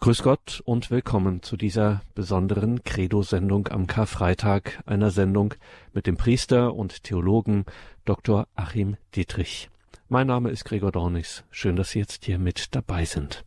Grüß 0.00 0.22
Gott 0.22 0.62
und 0.64 0.92
willkommen 0.92 1.42
zu 1.42 1.56
dieser 1.56 2.02
besonderen 2.14 2.84
Credo-Sendung 2.84 3.66
am 3.66 3.88
Karfreitag, 3.88 4.80
einer 4.86 5.10
Sendung 5.10 5.54
mit 5.92 6.06
dem 6.06 6.16
Priester 6.16 6.72
und 6.74 7.02
Theologen 7.02 7.64
Dr. 8.04 8.46
Achim 8.54 8.96
Dietrich. 9.16 9.68
Mein 10.10 10.28
Name 10.28 10.48
ist 10.48 10.64
Gregor 10.64 10.90
Dornis. 10.90 11.44
Schön, 11.50 11.76
dass 11.76 11.90
Sie 11.90 11.98
jetzt 11.98 12.24
hier 12.24 12.38
mit 12.38 12.74
dabei 12.74 13.04
sind. 13.04 13.44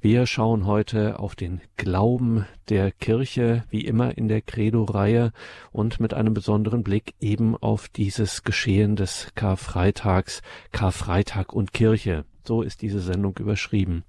Wir 0.00 0.24
schauen 0.26 0.64
heute 0.64 1.18
auf 1.18 1.34
den 1.34 1.60
Glauben 1.76 2.46
der 2.68 2.92
Kirche, 2.92 3.64
wie 3.70 3.80
immer 3.80 4.16
in 4.16 4.28
der 4.28 4.40
Credo-Reihe 4.40 5.32
und 5.72 5.98
mit 5.98 6.14
einem 6.14 6.32
besonderen 6.32 6.84
Blick 6.84 7.14
eben 7.18 7.56
auf 7.56 7.88
dieses 7.88 8.44
Geschehen 8.44 8.94
des 8.94 9.32
Karfreitags, 9.34 10.42
Karfreitag 10.70 11.52
und 11.52 11.72
Kirche. 11.72 12.24
So 12.46 12.62
ist 12.62 12.82
diese 12.82 13.00
Sendung 13.00 13.36
überschrieben. 13.38 14.04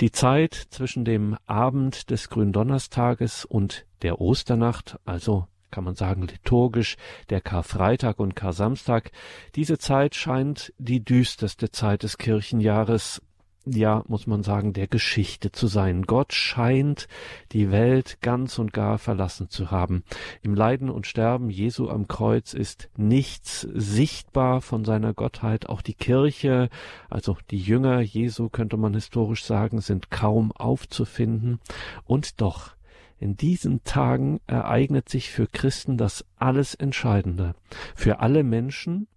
Die 0.00 0.10
Zeit 0.10 0.52
zwischen 0.70 1.04
dem 1.04 1.36
Abend 1.46 2.10
des 2.10 2.28
Gründonnerstages 2.28 3.44
und 3.44 3.86
der 4.02 4.20
Osternacht, 4.20 4.98
also 5.04 5.46
kann 5.70 5.84
man 5.84 5.94
sagen 5.94 6.22
liturgisch 6.22 6.96
der 7.30 7.40
Karfreitag 7.40 8.18
und 8.18 8.36
Karsamstag, 8.36 9.10
diese 9.54 9.78
Zeit 9.78 10.14
scheint 10.14 10.72
die 10.78 11.04
düsterste 11.04 11.70
Zeit 11.70 12.02
des 12.02 12.18
Kirchenjahres 12.18 13.22
ja, 13.66 14.04
muss 14.06 14.28
man 14.28 14.44
sagen, 14.44 14.72
der 14.72 14.86
Geschichte 14.86 15.50
zu 15.50 15.66
sein. 15.66 16.02
Gott 16.02 16.32
scheint 16.32 17.08
die 17.50 17.72
Welt 17.72 18.18
ganz 18.20 18.58
und 18.58 18.72
gar 18.72 18.98
verlassen 18.98 19.50
zu 19.50 19.72
haben. 19.72 20.04
Im 20.42 20.54
Leiden 20.54 20.88
und 20.88 21.06
Sterben 21.06 21.50
Jesu 21.50 21.88
am 21.88 22.06
Kreuz 22.06 22.54
ist 22.54 22.88
nichts 22.96 23.62
sichtbar 23.74 24.60
von 24.60 24.84
seiner 24.84 25.14
Gottheit. 25.14 25.68
Auch 25.68 25.82
die 25.82 25.94
Kirche, 25.94 26.68
also 27.10 27.36
die 27.50 27.58
Jünger 27.58 28.00
Jesu 28.00 28.48
könnte 28.48 28.76
man 28.76 28.94
historisch 28.94 29.44
sagen, 29.44 29.80
sind 29.80 30.10
kaum 30.10 30.52
aufzufinden. 30.52 31.58
Und 32.04 32.40
doch, 32.40 32.75
in 33.18 33.36
diesen 33.36 33.82
Tagen 33.84 34.40
ereignet 34.46 35.08
sich 35.08 35.30
für 35.30 35.46
Christen 35.46 35.96
das 35.96 36.24
alles 36.36 36.74
Entscheidende. 36.74 37.54
Für 37.94 38.20
alle 38.20 38.44
Menschen, 38.44 39.08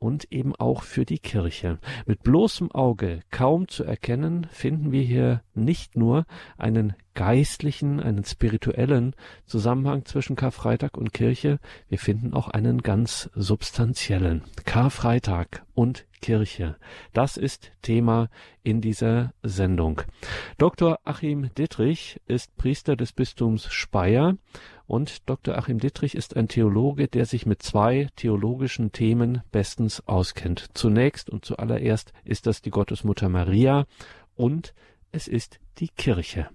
und 0.00 0.32
eben 0.32 0.56
auch 0.56 0.82
für 0.82 1.04
die 1.04 1.18
Kirche. 1.18 1.78
Mit 2.06 2.22
bloßem 2.22 2.72
Auge 2.72 3.20
kaum 3.30 3.68
zu 3.68 3.84
erkennen, 3.84 4.48
finden 4.50 4.90
wir 4.90 5.02
hier 5.02 5.42
nicht 5.54 5.94
nur 5.96 6.24
einen 6.56 6.94
geistlichen, 7.20 8.00
einen 8.00 8.24
spirituellen 8.24 9.14
Zusammenhang 9.44 10.06
zwischen 10.06 10.36
Karfreitag 10.36 10.96
und 10.96 11.12
Kirche, 11.12 11.58
wir 11.90 11.98
finden 11.98 12.32
auch 12.32 12.48
einen 12.48 12.80
ganz 12.80 13.28
substanziellen. 13.34 14.42
Karfreitag 14.64 15.62
und 15.74 16.06
Kirche. 16.22 16.76
Das 17.12 17.36
ist 17.36 17.72
Thema 17.82 18.30
in 18.62 18.80
dieser 18.80 19.34
Sendung. 19.42 20.00
Dr. 20.56 20.98
Achim 21.04 21.50
Dittrich 21.58 22.22
ist 22.26 22.56
Priester 22.56 22.96
des 22.96 23.12
Bistums 23.12 23.70
Speyer 23.70 24.38
und 24.86 25.28
Dr. 25.28 25.58
Achim 25.58 25.78
Dittrich 25.78 26.14
ist 26.14 26.38
ein 26.38 26.48
Theologe, 26.48 27.06
der 27.06 27.26
sich 27.26 27.44
mit 27.44 27.62
zwei 27.62 28.08
theologischen 28.16 28.92
Themen 28.92 29.42
bestens 29.52 30.02
auskennt. 30.08 30.68
Zunächst 30.72 31.28
und 31.28 31.44
zuallererst 31.44 32.14
ist 32.24 32.46
das 32.46 32.62
die 32.62 32.70
Gottesmutter 32.70 33.28
Maria 33.28 33.84
und 34.36 34.72
es 35.12 35.28
ist 35.28 35.60
die 35.78 35.88
Kirche. 35.88 36.48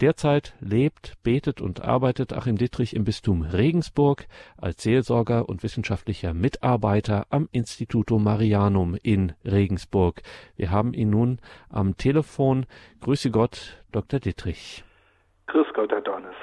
Derzeit 0.00 0.54
lebt, 0.60 1.14
betet 1.22 1.60
und 1.60 1.82
arbeitet 1.82 2.32
Achim 2.32 2.56
Dittrich 2.56 2.94
im 2.94 3.04
Bistum 3.04 3.42
Regensburg 3.42 4.26
als 4.56 4.82
Seelsorger 4.82 5.48
und 5.48 5.62
wissenschaftlicher 5.62 6.34
Mitarbeiter 6.34 7.26
am 7.30 7.48
Instituto 7.52 8.18
Marianum 8.18 8.96
in 9.02 9.32
Regensburg. 9.44 10.22
Wir 10.56 10.70
haben 10.70 10.92
ihn 10.92 11.10
nun 11.10 11.38
am 11.70 11.96
Telefon. 11.96 12.66
Grüße 13.00 13.30
Gott, 13.30 13.82
Dr. 13.92 14.20
Dittrich. 14.20 14.84
Grüß 15.46 15.66
Gott, 15.74 15.92
Herr 15.92 16.00
Dornes. 16.00 16.34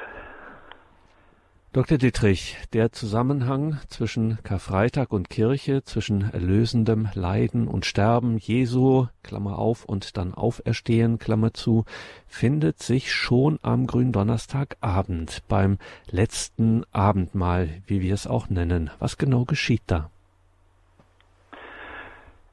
Dr. 1.73 1.97
Dittrich, 1.97 2.57
der 2.73 2.91
Zusammenhang 2.91 3.79
zwischen 3.87 4.39
Karfreitag 4.43 5.13
und 5.13 5.29
Kirche, 5.29 5.83
zwischen 5.85 6.29
erlösendem 6.33 7.07
Leiden 7.15 7.69
und 7.69 7.85
Sterben 7.85 8.35
Jesu, 8.37 9.05
Klammer 9.23 9.57
auf, 9.57 9.85
und 9.85 10.17
dann 10.17 10.33
Auferstehen, 10.33 11.17
Klammer 11.17 11.53
zu, 11.53 11.85
findet 12.27 12.79
sich 12.79 13.13
schon 13.13 13.57
am 13.63 13.87
Gründonnerstagabend 13.87 15.43
beim 15.47 15.77
letzten 16.11 16.83
Abendmahl, 16.91 17.69
wie 17.87 18.01
wir 18.01 18.15
es 18.15 18.27
auch 18.27 18.49
nennen. 18.49 18.91
Was 18.99 19.17
genau 19.17 19.45
geschieht 19.45 19.83
da? 19.87 20.09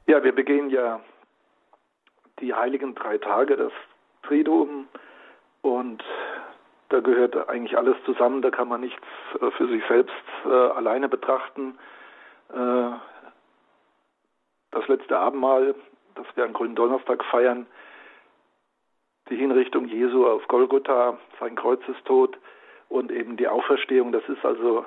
Ja, 0.07 0.23
wir 0.23 0.33
begehen 0.33 0.69
ja 0.69 1.01
die 2.39 2.53
heiligen 2.53 2.95
drei 2.95 3.17
Tage, 3.17 3.57
das 3.57 3.73
Triduum 4.23 4.87
und 5.61 6.01
da 6.89 6.99
gehört 6.99 7.49
eigentlich 7.49 7.77
alles 7.77 7.95
zusammen, 8.05 8.41
da 8.41 8.49
kann 8.49 8.67
man 8.67 8.81
nichts 8.81 9.01
äh, 9.39 9.51
für 9.51 9.67
sich 9.67 9.83
selbst 9.87 10.15
äh, 10.45 10.49
alleine 10.49 11.07
betrachten. 11.07 11.77
Äh, 12.53 12.91
das 14.71 14.87
letzte 14.87 15.17
Abendmahl, 15.17 15.75
das 16.15 16.25
wir 16.35 16.43
an 16.43 16.53
Gründonnerstag 16.53 17.23
feiern, 17.25 17.67
die 19.29 19.35
Hinrichtung 19.35 19.85
Jesu 19.85 20.27
auf 20.27 20.47
Golgotha, 20.47 21.17
sein 21.39 21.55
Kreuzestod 21.55 22.37
und 22.89 23.11
eben 23.11 23.37
die 23.37 23.47
Auferstehung, 23.47 24.11
das 24.11 24.27
ist 24.27 24.43
also 24.43 24.85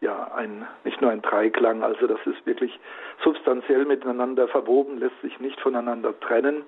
ja 0.00 0.32
ein 0.34 0.66
nicht 0.84 1.00
nur 1.00 1.10
ein 1.10 1.22
Dreiklang, 1.22 1.82
also 1.82 2.06
das 2.06 2.20
ist 2.26 2.46
wirklich 2.46 2.78
substanziell 3.22 3.84
miteinander 3.84 4.46
verwoben, 4.48 4.98
lässt 4.98 5.20
sich 5.22 5.40
nicht 5.40 5.60
voneinander 5.60 6.18
trennen. 6.20 6.64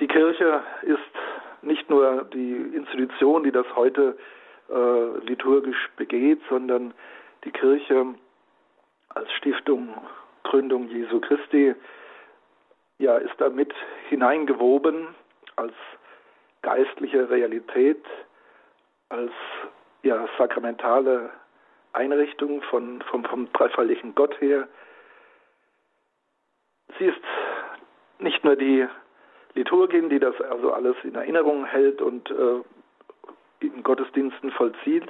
Die 0.00 0.06
Kirche 0.06 0.62
ist 0.82 0.98
nicht 1.68 1.88
nur 1.88 2.24
die 2.24 2.56
Institution, 2.74 3.44
die 3.44 3.52
das 3.52 3.66
heute 3.76 4.18
äh, 4.68 5.18
liturgisch 5.24 5.88
begeht, 5.96 6.40
sondern 6.48 6.92
die 7.44 7.52
Kirche 7.52 8.14
als 9.10 9.30
Stiftung, 9.32 9.94
Gründung 10.42 10.88
Jesu 10.88 11.20
Christi, 11.20 11.74
ja, 12.98 13.16
ist 13.18 13.34
damit 13.38 13.72
hineingewoben 14.08 15.08
als 15.56 15.74
geistliche 16.62 17.30
Realität, 17.30 18.04
als 19.08 19.32
ja, 20.02 20.28
sakramentale 20.36 21.30
Einrichtung 21.92 22.62
von, 22.62 23.02
vom, 23.02 23.24
vom 23.24 23.52
dreifaltigen 23.52 24.14
Gott 24.14 24.40
her. 24.40 24.68
Sie 26.98 27.06
ist 27.06 27.20
nicht 28.18 28.44
nur 28.44 28.56
die 28.56 28.86
Liturgin, 29.58 30.08
die 30.08 30.20
das 30.20 30.40
also 30.40 30.72
alles 30.72 30.96
in 31.02 31.16
Erinnerung 31.16 31.64
hält 31.64 32.00
und 32.00 32.30
äh, 32.30 32.60
in 33.60 33.82
Gottesdiensten 33.82 34.52
vollzieht, 34.52 35.04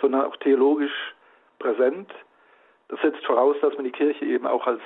sondern 0.00 0.24
auch 0.24 0.36
theologisch 0.36 1.14
präsent. 1.58 2.10
Das 2.88 3.00
setzt 3.00 3.24
voraus, 3.26 3.56
dass 3.60 3.74
man 3.74 3.84
die 3.84 3.90
Kirche 3.90 4.24
eben 4.24 4.46
auch 4.46 4.66
als, 4.66 4.80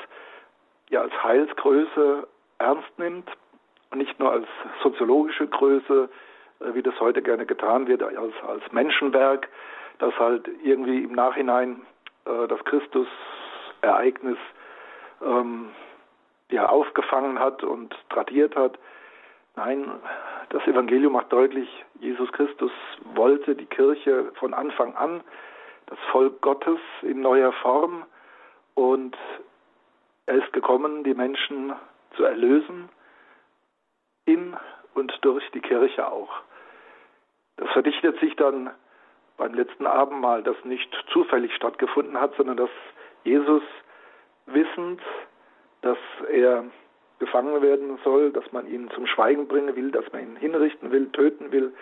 ja, 0.89 1.03
als 1.03 1.13
Heilsgröße 1.23 2.27
ernst 2.59 2.99
nimmt 2.99 3.31
und 3.91 3.99
nicht 3.99 4.19
nur 4.19 4.33
als 4.33 4.47
soziologische 4.83 5.47
Größe, 5.47 6.09
äh, 6.61 6.75
wie 6.75 6.83
das 6.83 6.99
heute 6.99 7.21
gerne 7.21 7.45
getan 7.45 7.87
wird, 7.87 8.03
als, 8.03 8.35
als 8.47 8.73
Menschenwerk, 8.73 9.49
das 9.99 10.19
halt 10.19 10.49
irgendwie 10.63 11.05
im 11.05 11.13
Nachhinein 11.13 11.83
äh, 12.25 12.49
das 12.49 12.65
Christus-Ereignis 12.65 14.39
ähm, 15.23 15.71
ja, 16.51 16.67
aufgefangen 16.71 17.39
hat 17.39 17.63
und 17.63 17.95
tradiert 18.09 18.57
hat. 18.57 18.79
Nein, 19.57 19.89
das 20.49 20.67
Evangelium 20.67 21.13
macht 21.13 21.33
deutlich, 21.33 21.69
Jesus 22.01 22.31
Christus 22.33 22.73
wollte 23.15 23.55
die 23.55 23.67
Kirche 23.67 24.33
von 24.35 24.53
Anfang 24.53 24.95
an, 24.97 25.23
das 25.87 25.99
Volk 26.11 26.41
Gottes 26.41 26.81
in 27.03 27.21
neuer 27.21 27.53
Form 27.53 28.05
und 28.75 29.17
er 30.27 30.43
ist 30.43 30.53
gekommen, 30.53 31.05
die 31.05 31.15
Menschen 31.15 31.73
zu 32.17 32.25
erlösen, 32.25 32.89
in 34.25 34.57
und 34.95 35.13
durch 35.23 35.49
die 35.53 35.61
Kirche 35.61 36.11
auch. 36.11 36.33
Das 37.57 37.71
verdichtet 37.71 38.19
sich 38.21 38.35
dann 38.37 38.71
beim 39.37 39.55
letzten 39.55 39.87
Abendmahl, 39.87 40.43
das 40.43 40.57
nicht 40.65 40.91
zufällig 41.13 41.55
stattgefunden 41.55 42.21
hat, 42.21 42.35
sondern 42.37 42.57
dass 42.57 42.71
Jesus 43.25 43.63
wissend, 44.47 45.01
dass 45.83 45.99
er 46.31 46.65
gefangen 47.25 47.63
werden 47.63 47.99
soll, 48.05 48.31
dass 48.33 48.51
man 48.53 48.67
ihn 48.67 48.91
zum 48.91 49.07
Schweigen 49.07 49.49
bringen 49.49 49.75
will, 49.75 49.91
dass 49.91 50.05
man 50.13 50.23
ihn 50.23 50.37
hinrichten 50.37 50.93
will, 50.93 51.11
töten 51.11 51.53
will, 51.53 51.73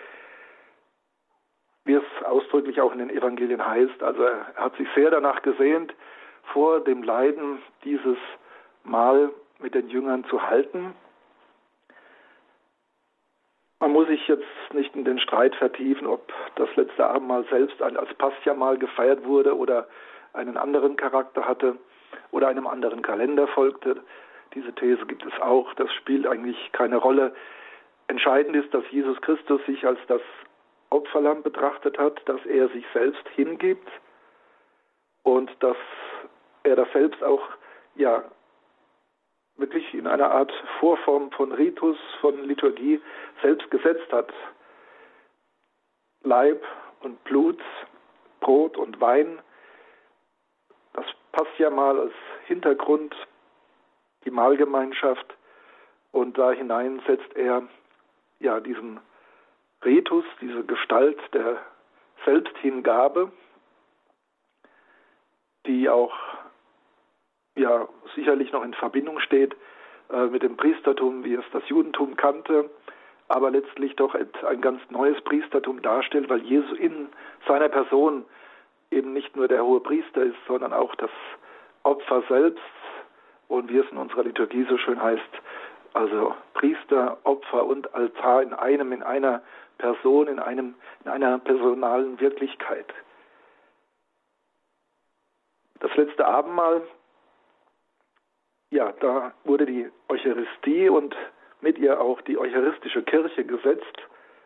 wie 1.85 1.95
es 1.95 2.25
ausdrücklich 2.25 2.79
auch 2.79 2.93
in 2.93 2.99
den 2.99 3.09
Evangelien 3.09 3.65
heißt. 3.65 4.01
Also 4.01 4.23
er 4.23 4.53
hat 4.55 4.75
sich 4.77 4.87
sehr 4.95 5.11
danach 5.11 5.41
gesehnt, 5.41 5.93
vor 6.53 6.79
dem 6.79 7.03
Leiden 7.03 7.61
dieses 7.83 8.17
Mal 8.83 9.31
mit 9.59 9.75
den 9.75 9.89
Jüngern 9.89 10.23
zu 10.25 10.41
halten. 10.41 10.93
Man 13.79 13.91
muss 13.91 14.07
sich 14.07 14.25
jetzt 14.29 14.45
nicht 14.71 14.95
in 14.95 15.03
den 15.03 15.19
Streit 15.19 15.55
vertiefen, 15.55 16.07
ob 16.07 16.31
das 16.55 16.73
letzte 16.77 17.05
Abendmahl 17.05 17.45
selbst 17.49 17.81
als 17.81 18.13
Paschamal 18.13 18.77
gefeiert 18.77 19.25
wurde 19.25 19.57
oder 19.57 19.87
einen 20.31 20.55
anderen 20.55 20.95
Charakter 20.95 21.45
hatte 21.45 21.77
oder 22.31 22.47
einem 22.47 22.65
anderen 22.65 23.01
Kalender 23.01 23.47
folgte. 23.47 24.01
Diese 24.53 24.73
These 24.73 25.05
gibt 25.05 25.25
es 25.25 25.41
auch. 25.41 25.73
Das 25.75 25.91
spielt 25.93 26.27
eigentlich 26.27 26.71
keine 26.71 26.97
Rolle. 26.97 27.33
entscheidend 28.07 28.55
ist, 28.55 28.73
dass 28.73 28.83
Jesus 28.91 29.19
Christus 29.21 29.65
sich 29.65 29.85
als 29.85 29.99
das 30.07 30.21
Opferlamm 30.89 31.41
betrachtet 31.41 31.97
hat, 31.97 32.21
dass 32.27 32.45
er 32.45 32.69
sich 32.69 32.85
selbst 32.93 33.27
hingibt 33.29 33.89
und 35.23 35.49
dass 35.61 35.77
er 36.63 36.75
das 36.75 36.91
selbst 36.91 37.23
auch 37.23 37.41
ja 37.95 38.23
wirklich 39.55 39.93
in 39.93 40.07
einer 40.07 40.31
Art 40.31 40.51
Vorform 40.79 41.31
von 41.31 41.51
Ritus, 41.51 41.97
von 42.21 42.43
Liturgie 42.43 43.01
selbst 43.41 43.69
gesetzt 43.71 44.11
hat. 44.11 44.31
Leib 46.23 46.63
und 47.01 47.23
Blut, 47.23 47.61
Brot 48.39 48.77
und 48.77 48.99
Wein, 49.01 49.39
das 50.93 51.05
passt 51.31 51.57
ja 51.57 51.69
mal 51.69 51.99
als 51.99 52.13
Hintergrund, 52.45 53.15
die 54.25 54.31
Mahlgemeinschaft, 54.31 55.35
und 56.11 56.37
da 56.37 56.51
hinein 56.51 57.01
setzt 57.07 57.35
er 57.35 57.63
ja 58.39 58.59
diesen 58.59 58.99
Ritus, 59.83 60.25
diese 60.41 60.63
Gestalt 60.63 61.19
der 61.33 61.57
Selbsthingabe, 62.25 63.31
die 65.65 65.89
auch 65.89 66.13
ja 67.55 67.87
sicherlich 68.15 68.51
noch 68.51 68.63
in 68.63 68.73
Verbindung 68.73 69.19
steht 69.19 69.55
äh, 70.11 70.27
mit 70.27 70.43
dem 70.43 70.57
Priestertum, 70.57 71.23
wie 71.23 71.33
es 71.33 71.45
das 71.51 71.67
Judentum 71.67 72.15
kannte, 72.15 72.69
aber 73.27 73.51
letztlich 73.51 73.95
doch 73.95 74.15
ein 74.15 74.61
ganz 74.61 74.81
neues 74.89 75.19
Priestertum 75.21 75.81
darstellt, 75.81 76.29
weil 76.29 76.41
Jesus 76.41 76.77
in 76.77 77.09
seiner 77.47 77.69
Person 77.69 78.25
eben 78.91 79.13
nicht 79.13 79.35
nur 79.35 79.47
der 79.47 79.63
hohe 79.63 79.79
Priester 79.79 80.23
ist, 80.23 80.37
sondern 80.47 80.73
auch 80.73 80.93
das 80.95 81.09
Opfer 81.83 82.23
selbst 82.29 82.61
und 83.53 83.69
wie 83.69 83.77
es 83.77 83.89
in 83.91 83.97
unserer 83.97 84.23
Liturgie 84.23 84.65
so 84.67 84.77
schön 84.77 85.01
heißt, 85.01 85.21
also 85.93 86.35
Priester, 86.55 87.17
Opfer 87.23 87.65
und 87.65 87.93
Altar 87.93 88.41
in 88.41 88.53
einem, 88.53 88.91
in 88.91 89.03
einer 89.03 89.43
Person, 89.77 90.27
in 90.27 90.39
einem, 90.39 90.75
in 91.05 91.11
einer 91.11 91.37
personalen 91.37 92.19
Wirklichkeit. 92.19 92.91
Das 95.79 95.95
letzte 95.95 96.25
Abendmahl, 96.25 96.81
ja, 98.71 98.91
da 98.99 99.33
wurde 99.43 99.67
die 99.67 99.91
Eucharistie 100.09 100.89
und 100.89 101.15
mit 101.61 101.77
ihr 101.77 102.01
auch 102.01 102.21
die 102.21 102.37
eucharistische 102.37 103.03
Kirche 103.03 103.45
gesetzt 103.45 104.01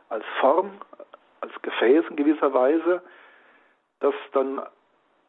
als 0.10 0.26
Form, 0.42 0.72
als 1.40 1.54
Gefäß 1.62 2.06
in 2.10 2.16
gewisser 2.18 2.54
Weise, 2.54 3.02
das 4.00 4.14
dann 4.34 4.62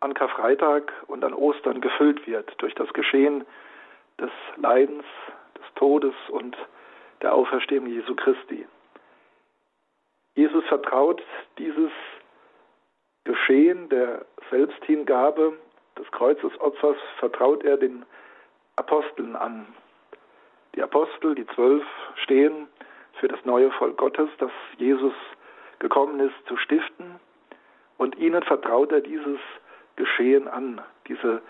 an 0.01 0.15
Karfreitag 0.15 0.93
und 1.07 1.25
an 1.25 1.35
Ostern 1.35 1.81
gefüllt 1.81 2.27
wird 2.27 2.53
durch 2.61 2.75
das 2.75 2.93
Geschehen 2.93 3.45
des 4.21 4.31
Leidens, 4.57 5.05
des 5.57 5.75
Todes 5.75 6.15
und 6.31 6.57
der 7.23 7.35
Auferstehung 7.35 7.87
Jesu 7.87 8.15
Christi. 8.15 8.67
Jesus 10.35 10.65
vertraut 10.67 11.23
dieses 11.59 11.91
Geschehen 13.25 13.89
der 13.89 14.25
Selbsthingabe 14.51 15.59
des 15.99 16.11
Kreuzesopfers, 16.13 16.97
vertraut 17.19 17.65
er 17.65 17.77
den 17.77 18.05
Aposteln 18.77 19.37
an. 19.37 19.67
Die 20.75 20.83
Apostel, 20.83 21.35
die 21.35 21.47
zwölf, 21.49 21.85
stehen 22.15 22.69
für 23.15 23.29
das 23.29 23.45
neue 23.45 23.71
Volk 23.73 23.97
Gottes, 23.97 24.31
das 24.39 24.53
Jesus 24.77 25.15
gekommen 25.81 26.21
ist 26.21 26.37
zu 26.47 26.57
stiften. 26.57 27.19
Und 27.97 28.17
ihnen 28.17 28.43
vertraut 28.45 28.93
er 28.93 29.01
dieses 29.01 29.41
Geschehen 29.97 30.47
an, 30.47 30.81
diese 31.09 31.43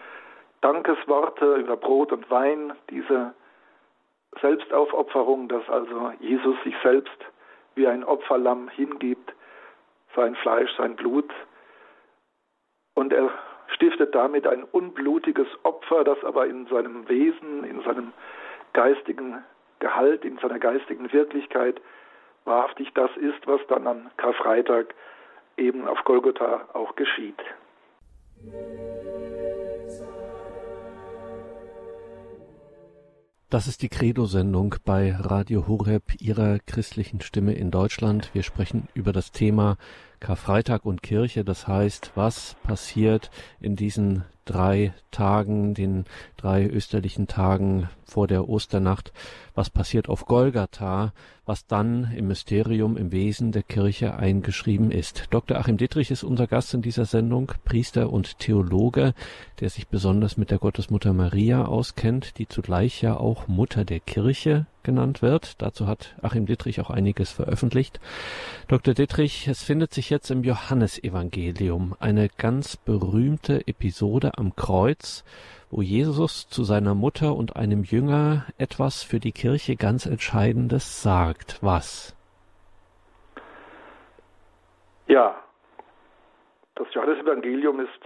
Dankesworte 0.60 1.54
über 1.56 1.76
Brot 1.76 2.12
und 2.12 2.30
Wein, 2.30 2.72
diese 2.90 3.34
Selbstaufopferung, 4.40 5.48
dass 5.48 5.68
also 5.68 6.12
Jesus 6.20 6.56
sich 6.64 6.74
selbst 6.82 7.16
wie 7.74 7.86
ein 7.86 8.04
Opferlamm 8.04 8.68
hingibt, 8.68 9.32
sein 10.14 10.34
Fleisch, 10.36 10.70
sein 10.76 10.96
Blut. 10.96 11.30
Und 12.94 13.12
er 13.12 13.30
stiftet 13.68 14.14
damit 14.14 14.46
ein 14.46 14.64
unblutiges 14.64 15.46
Opfer, 15.62 16.04
das 16.04 16.22
aber 16.24 16.46
in 16.46 16.66
seinem 16.66 17.08
Wesen, 17.08 17.64
in 17.64 17.82
seinem 17.82 18.12
geistigen 18.72 19.44
Gehalt, 19.78 20.24
in 20.24 20.38
seiner 20.38 20.58
geistigen 20.58 21.12
Wirklichkeit 21.12 21.80
wahrhaftig 22.44 22.92
das 22.94 23.10
ist, 23.16 23.46
was 23.46 23.60
dann 23.68 23.86
am 23.86 24.10
Karfreitag 24.16 24.94
eben 25.56 25.86
auf 25.86 26.02
Golgotha 26.04 26.68
auch 26.72 26.96
geschieht. 26.96 27.38
Das 33.50 33.66
ist 33.66 33.80
die 33.80 33.88
Credo-Sendung 33.88 34.74
bei 34.84 35.10
Radio 35.14 35.66
Horeb, 35.66 36.20
Ihrer 36.20 36.58
christlichen 36.58 37.22
Stimme 37.22 37.54
in 37.54 37.70
Deutschland. 37.70 38.28
Wir 38.34 38.42
sprechen 38.42 38.88
über 38.92 39.14
das 39.14 39.32
Thema 39.32 39.78
Karfreitag 40.20 40.84
und 40.84 41.02
Kirche. 41.02 41.44
Das 41.44 41.66
heißt, 41.66 42.12
was 42.14 42.56
passiert 42.62 43.30
in 43.60 43.76
diesen 43.76 44.24
drei 44.48 44.94
Tagen, 45.10 45.74
den 45.74 46.04
drei 46.36 46.66
österlichen 46.66 47.26
Tagen 47.26 47.88
vor 48.04 48.26
der 48.26 48.48
Osternacht, 48.48 49.12
was 49.54 49.68
passiert 49.68 50.08
auf 50.08 50.24
Golgatha, 50.24 51.12
was 51.44 51.66
dann 51.66 52.12
im 52.16 52.28
Mysterium, 52.28 52.96
im 52.96 53.12
Wesen 53.12 53.52
der 53.52 53.62
Kirche 53.62 54.16
eingeschrieben 54.16 54.90
ist. 54.90 55.26
Dr. 55.30 55.58
Achim 55.58 55.76
Dittrich 55.76 56.10
ist 56.10 56.24
unser 56.24 56.46
Gast 56.46 56.72
in 56.72 56.82
dieser 56.82 57.04
Sendung, 57.04 57.52
Priester 57.64 58.10
und 58.10 58.38
Theologe, 58.38 59.14
der 59.60 59.68
sich 59.68 59.88
besonders 59.88 60.36
mit 60.36 60.50
der 60.50 60.58
Gottesmutter 60.58 61.12
Maria 61.12 61.66
auskennt, 61.66 62.38
die 62.38 62.48
zugleich 62.48 63.02
ja 63.02 63.16
auch 63.16 63.48
Mutter 63.48 63.84
der 63.84 64.00
Kirche 64.00 64.66
genannt 64.88 65.20
wird. 65.20 65.60
Dazu 65.60 65.86
hat 65.86 66.16
Achim 66.22 66.46
Dittrich 66.46 66.80
auch 66.80 66.88
einiges 66.88 67.30
veröffentlicht. 67.30 68.00
Dr. 68.68 68.94
Dittrich, 68.94 69.46
es 69.46 69.62
findet 69.62 69.92
sich 69.92 70.08
jetzt 70.08 70.30
im 70.30 70.42
Johannesevangelium 70.44 71.94
eine 72.00 72.30
ganz 72.38 72.78
berühmte 72.78 73.68
Episode 73.68 74.32
am 74.38 74.56
Kreuz, 74.56 75.24
wo 75.70 75.82
Jesus 75.82 76.48
zu 76.48 76.64
seiner 76.64 76.94
Mutter 76.94 77.36
und 77.36 77.54
einem 77.56 77.84
Jünger 77.84 78.46
etwas 78.56 79.02
für 79.02 79.20
die 79.20 79.32
Kirche 79.32 79.76
ganz 79.76 80.06
Entscheidendes 80.06 81.02
sagt. 81.02 81.58
Was? 81.60 82.16
Ja, 85.06 85.36
das 86.76 86.86
Johannesevangelium 86.94 87.80
ist 87.80 88.00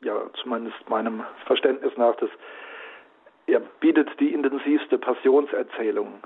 ja 0.00 0.14
zumindest 0.42 0.88
meinem 0.88 1.22
Verständnis 1.44 1.92
nach 1.98 2.16
das 2.16 2.30
er 3.52 3.60
bietet 3.60 4.08
die 4.20 4.32
intensivste 4.32 4.98
Passionserzählung. 4.98 6.22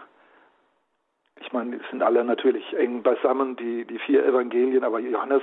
Ich 1.41 1.53
meine, 1.53 1.77
die 1.77 1.85
sind 1.91 2.03
alle 2.03 2.25
natürlich 2.25 2.77
eng 2.77 3.03
beisammen, 3.03 3.57
die, 3.57 3.85
die 3.85 3.99
vier 3.99 4.25
Evangelien, 4.25 4.85
aber 4.85 4.99
Johannes, 4.99 5.43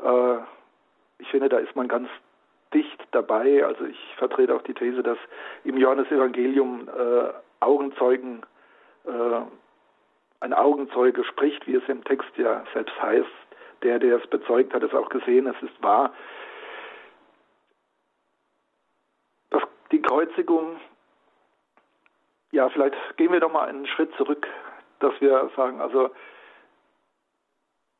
äh, 0.00 0.36
ich 1.18 1.28
finde, 1.30 1.48
da 1.48 1.58
ist 1.58 1.74
man 1.74 1.88
ganz 1.88 2.08
dicht 2.72 3.02
dabei. 3.12 3.64
Also 3.64 3.84
ich 3.84 3.98
vertrete 4.16 4.54
auch 4.54 4.62
die 4.62 4.74
These, 4.74 5.02
dass 5.02 5.18
im 5.64 5.76
Johannesevangelium 5.76 6.88
äh, 6.88 7.32
Augenzeugen, 7.60 8.42
äh, 9.06 9.40
ein 10.40 10.52
Augenzeuge 10.52 11.24
spricht, 11.24 11.66
wie 11.66 11.74
es 11.74 11.88
im 11.88 12.04
Text 12.04 12.30
ja 12.36 12.62
selbst 12.72 13.00
heißt. 13.02 13.26
Der, 13.82 14.00
der 14.00 14.16
es 14.16 14.26
bezeugt 14.26 14.74
hat, 14.74 14.82
es 14.82 14.92
auch 14.92 15.08
gesehen, 15.08 15.46
es 15.46 15.62
ist 15.62 15.82
wahr. 15.82 16.12
die 19.92 20.02
Kreuzigung, 20.02 20.76
ja, 22.52 22.68
vielleicht 22.70 22.96
gehen 23.16 23.32
wir 23.32 23.40
doch 23.40 23.52
mal 23.52 23.68
einen 23.68 23.86
Schritt 23.86 24.12
zurück, 24.16 24.46
dass 25.00 25.12
wir 25.20 25.50
sagen, 25.56 25.80
also 25.80 26.10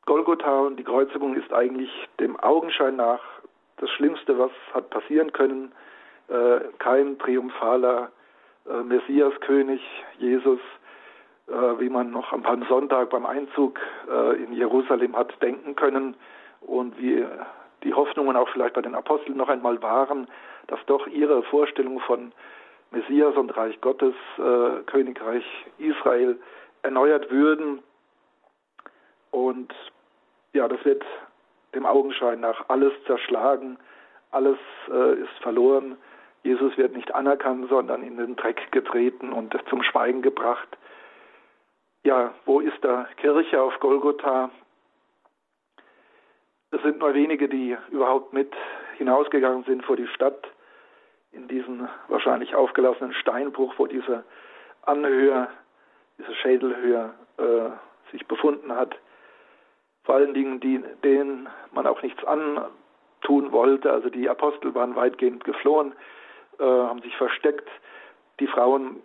Golgotha 0.05 0.61
und 0.61 0.77
die 0.77 0.83
Kreuzigung 0.83 1.35
ist 1.35 1.53
eigentlich 1.53 1.91
dem 2.19 2.39
Augenschein 2.39 2.95
nach 2.95 3.21
das 3.77 3.89
Schlimmste, 3.91 4.37
was 4.37 4.51
hat 4.73 4.89
passieren 4.89 5.31
können. 5.33 5.71
Äh, 6.29 6.61
kein 6.79 7.17
triumphaler 7.19 8.11
äh, 8.67 8.83
Messiaskönig, 8.83 9.81
Jesus, 10.17 10.59
äh, 11.47 11.51
wie 11.79 11.89
man 11.89 12.11
noch 12.11 12.33
am 12.33 12.43
Palmsonntag 12.43 13.09
beim 13.11 13.25
Einzug 13.25 13.79
äh, 14.09 14.43
in 14.43 14.53
Jerusalem 14.53 15.15
hat 15.15 15.41
denken 15.41 15.75
können 15.75 16.15
und 16.61 16.99
wie 16.99 17.25
die 17.83 17.93
Hoffnungen 17.93 18.35
auch 18.35 18.49
vielleicht 18.49 18.73
bei 18.73 18.81
den 18.81 18.95
Aposteln 18.95 19.37
noch 19.37 19.49
einmal 19.49 19.81
waren, 19.81 20.27
dass 20.67 20.79
doch 20.85 21.07
ihre 21.07 21.43
Vorstellung 21.43 21.99
von 22.01 22.31
Messias 22.91 23.35
und 23.35 23.55
Reich 23.55 23.79
Gottes, 23.81 24.15
äh, 24.37 24.83
Königreich 24.85 25.45
Israel 25.77 26.39
erneuert 26.81 27.29
würden. 27.29 27.81
Und 29.31 29.73
ja, 30.53 30.67
das 30.67 30.83
wird 30.85 31.03
dem 31.75 31.85
Augenschein 31.85 32.39
nach 32.39 32.67
alles 32.69 32.93
zerschlagen, 33.05 33.77
alles 34.31 34.57
äh, 34.91 35.21
ist 35.21 35.37
verloren. 35.41 35.97
Jesus 36.43 36.75
wird 36.77 36.95
nicht 36.95 37.13
anerkannt, 37.13 37.69
sondern 37.69 38.01
in 38.01 38.17
den 38.17 38.35
Dreck 38.35 38.71
getreten 38.71 39.33
und 39.33 39.55
zum 39.69 39.83
Schweigen 39.83 40.21
gebracht. 40.21 40.77
Ja, 42.03 42.33
wo 42.45 42.59
ist 42.59 42.77
da 42.81 43.07
Kirche 43.17 43.61
auf 43.61 43.77
Golgotha? 43.79 44.49
Es 46.71 46.81
sind 46.81 46.99
nur 46.99 47.13
wenige, 47.13 47.49
die 47.49 47.75
überhaupt 47.91 48.31
mit 48.31 48.53
hinausgegangen 48.97 49.63
sind 49.65 49.83
vor 49.85 49.97
die 49.97 50.07
Stadt 50.07 50.47
in 51.31 51.47
diesen 51.47 51.87
wahrscheinlich 52.07 52.55
aufgelassenen 52.55 53.13
Steinbruch, 53.13 53.73
wo 53.77 53.87
diese 53.87 54.23
Anhöhe 54.83 55.47
diese 56.17 56.35
Schädelhöhe 56.35 57.13
äh, 57.37 58.11
sich 58.11 58.27
befunden 58.27 58.75
hat. 58.75 58.95
Vor 60.03 60.15
allen 60.15 60.33
Dingen, 60.33 60.59
die, 60.59 60.83
denen 61.03 61.47
man 61.71 61.87
auch 61.87 62.01
nichts 62.01 62.23
antun 62.25 63.51
wollte. 63.51 63.91
Also 63.91 64.09
die 64.09 64.29
Apostel 64.29 64.73
waren 64.75 64.95
weitgehend 64.95 65.43
geflohen, 65.43 65.93
äh, 66.59 66.63
haben 66.63 67.01
sich 67.01 67.15
versteckt. 67.17 67.69
Die 68.39 68.47
Frauen 68.47 69.01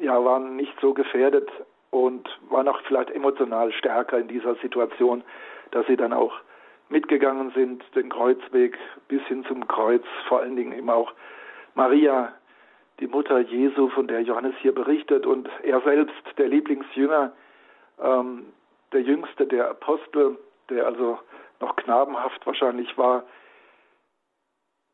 ja, 0.00 0.22
waren 0.24 0.56
nicht 0.56 0.74
so 0.80 0.92
gefährdet 0.92 1.48
und 1.90 2.28
waren 2.48 2.68
auch 2.68 2.80
vielleicht 2.82 3.10
emotional 3.10 3.72
stärker 3.72 4.18
in 4.18 4.28
dieser 4.28 4.54
Situation, 4.56 5.22
dass 5.70 5.86
sie 5.86 5.96
dann 5.96 6.12
auch 6.12 6.34
mitgegangen 6.88 7.52
sind, 7.52 7.84
den 7.94 8.08
Kreuzweg 8.08 8.76
bis 9.08 9.22
hin 9.22 9.44
zum 9.44 9.66
Kreuz, 9.68 10.02
vor 10.28 10.40
allen 10.40 10.56
Dingen 10.56 10.72
eben 10.72 10.90
auch 10.90 11.12
Maria, 11.80 12.34
die 12.98 13.06
Mutter 13.06 13.38
Jesu, 13.38 13.88
von 13.88 14.06
der 14.06 14.20
Johannes 14.20 14.54
hier 14.60 14.74
berichtet, 14.74 15.24
und 15.24 15.48
er 15.62 15.80
selbst, 15.80 16.12
der 16.36 16.46
Lieblingsjünger, 16.46 17.32
ähm, 18.02 18.44
der 18.92 19.00
jüngste 19.00 19.46
der 19.46 19.70
Apostel, 19.70 20.36
der 20.68 20.84
also 20.84 21.18
noch 21.58 21.76
knabenhaft 21.76 22.46
wahrscheinlich 22.46 22.98
war. 22.98 23.24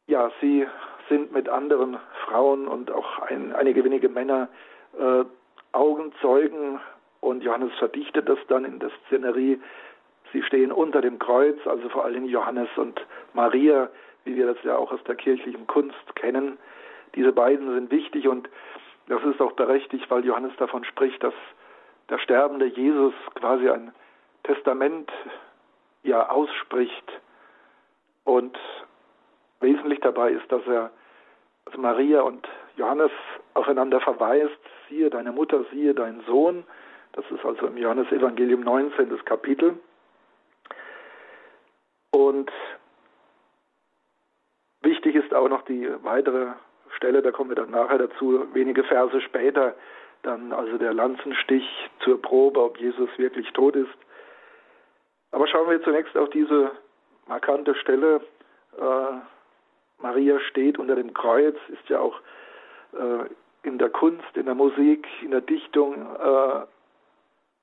Ja, 0.06 0.30
sie 0.40 0.64
sind 1.08 1.32
mit 1.32 1.48
anderen 1.48 1.96
Frauen 2.24 2.68
und 2.68 2.92
auch 2.92 3.18
ein, 3.22 3.52
einige 3.52 3.82
wenige 3.82 4.08
Männer 4.08 4.48
äh, 4.96 5.24
Augenzeugen 5.72 6.78
und 7.20 7.42
Johannes 7.42 7.72
verdichtet 7.80 8.28
das 8.28 8.38
dann 8.46 8.64
in 8.64 8.78
der 8.78 8.92
Szenerie. 9.06 9.60
Sie 10.32 10.44
stehen 10.44 10.70
unter 10.70 11.00
dem 11.00 11.18
Kreuz, 11.18 11.58
also 11.66 11.88
vor 11.88 12.04
allem 12.04 12.26
Johannes 12.26 12.68
und 12.76 13.04
Maria, 13.34 13.88
wie 14.22 14.36
wir 14.36 14.46
das 14.46 14.62
ja 14.62 14.76
auch 14.76 14.92
aus 14.92 15.02
der 15.02 15.16
kirchlichen 15.16 15.66
Kunst 15.66 16.14
kennen. 16.14 16.58
Diese 17.16 17.32
beiden 17.32 17.74
sind 17.74 17.90
wichtig 17.90 18.28
und 18.28 18.48
das 19.08 19.22
ist 19.24 19.40
auch 19.40 19.52
berechtigt, 19.52 20.10
weil 20.10 20.24
Johannes 20.24 20.52
davon 20.58 20.84
spricht, 20.84 21.22
dass 21.22 21.34
der 22.08 22.18
sterbende 22.18 22.66
Jesus 22.66 23.14
quasi 23.34 23.68
ein 23.68 23.92
Testament 24.44 25.10
ja 26.02 26.28
ausspricht. 26.28 27.20
Und 28.24 28.58
wesentlich 29.60 30.00
dabei 30.00 30.30
ist, 30.30 30.50
dass 30.50 30.66
er 30.66 30.90
also 31.64 31.80
Maria 31.80 32.20
und 32.20 32.46
Johannes 32.76 33.10
aufeinander 33.54 34.00
verweist, 34.00 34.58
siehe 34.88 35.10
deine 35.10 35.32
Mutter, 35.32 35.64
siehe 35.72 35.94
dein 35.94 36.20
Sohn. 36.26 36.64
Das 37.12 37.24
ist 37.30 37.44
also 37.44 37.66
im 37.66 37.76
Johannes 37.76 38.10
Evangelium 38.12 38.60
19. 38.60 39.08
das 39.08 39.24
Kapitel. 39.24 39.78
Und 42.10 42.50
wichtig 44.82 45.16
ist 45.16 45.32
auch 45.34 45.48
noch 45.48 45.62
die 45.62 45.88
weitere 46.02 46.52
Stelle, 46.96 47.22
da 47.22 47.30
kommen 47.30 47.50
wir 47.50 47.56
dann 47.56 47.70
nachher 47.70 47.98
dazu, 47.98 48.46
wenige 48.52 48.84
Verse 48.84 49.20
später, 49.20 49.74
dann 50.22 50.52
also 50.52 50.78
der 50.78 50.92
Lanzenstich 50.92 51.64
zur 52.00 52.20
Probe, 52.20 52.62
ob 52.62 52.78
Jesus 52.78 53.08
wirklich 53.16 53.50
tot 53.52 53.76
ist. 53.76 53.96
Aber 55.30 55.46
schauen 55.46 55.68
wir 55.68 55.82
zunächst 55.82 56.16
auf 56.16 56.30
diese 56.30 56.72
markante 57.26 57.74
Stelle. 57.76 58.20
Äh, 58.78 60.02
Maria 60.02 60.40
steht 60.40 60.78
unter 60.78 60.96
dem 60.96 61.12
Kreuz, 61.14 61.56
ist 61.68 61.88
ja 61.88 62.00
auch 62.00 62.20
äh, 62.92 63.26
in 63.66 63.78
der 63.78 63.90
Kunst, 63.90 64.36
in 64.36 64.46
der 64.46 64.54
Musik, 64.54 65.06
in 65.22 65.30
der 65.30 65.40
Dichtung 65.40 65.94
äh, 65.94 66.66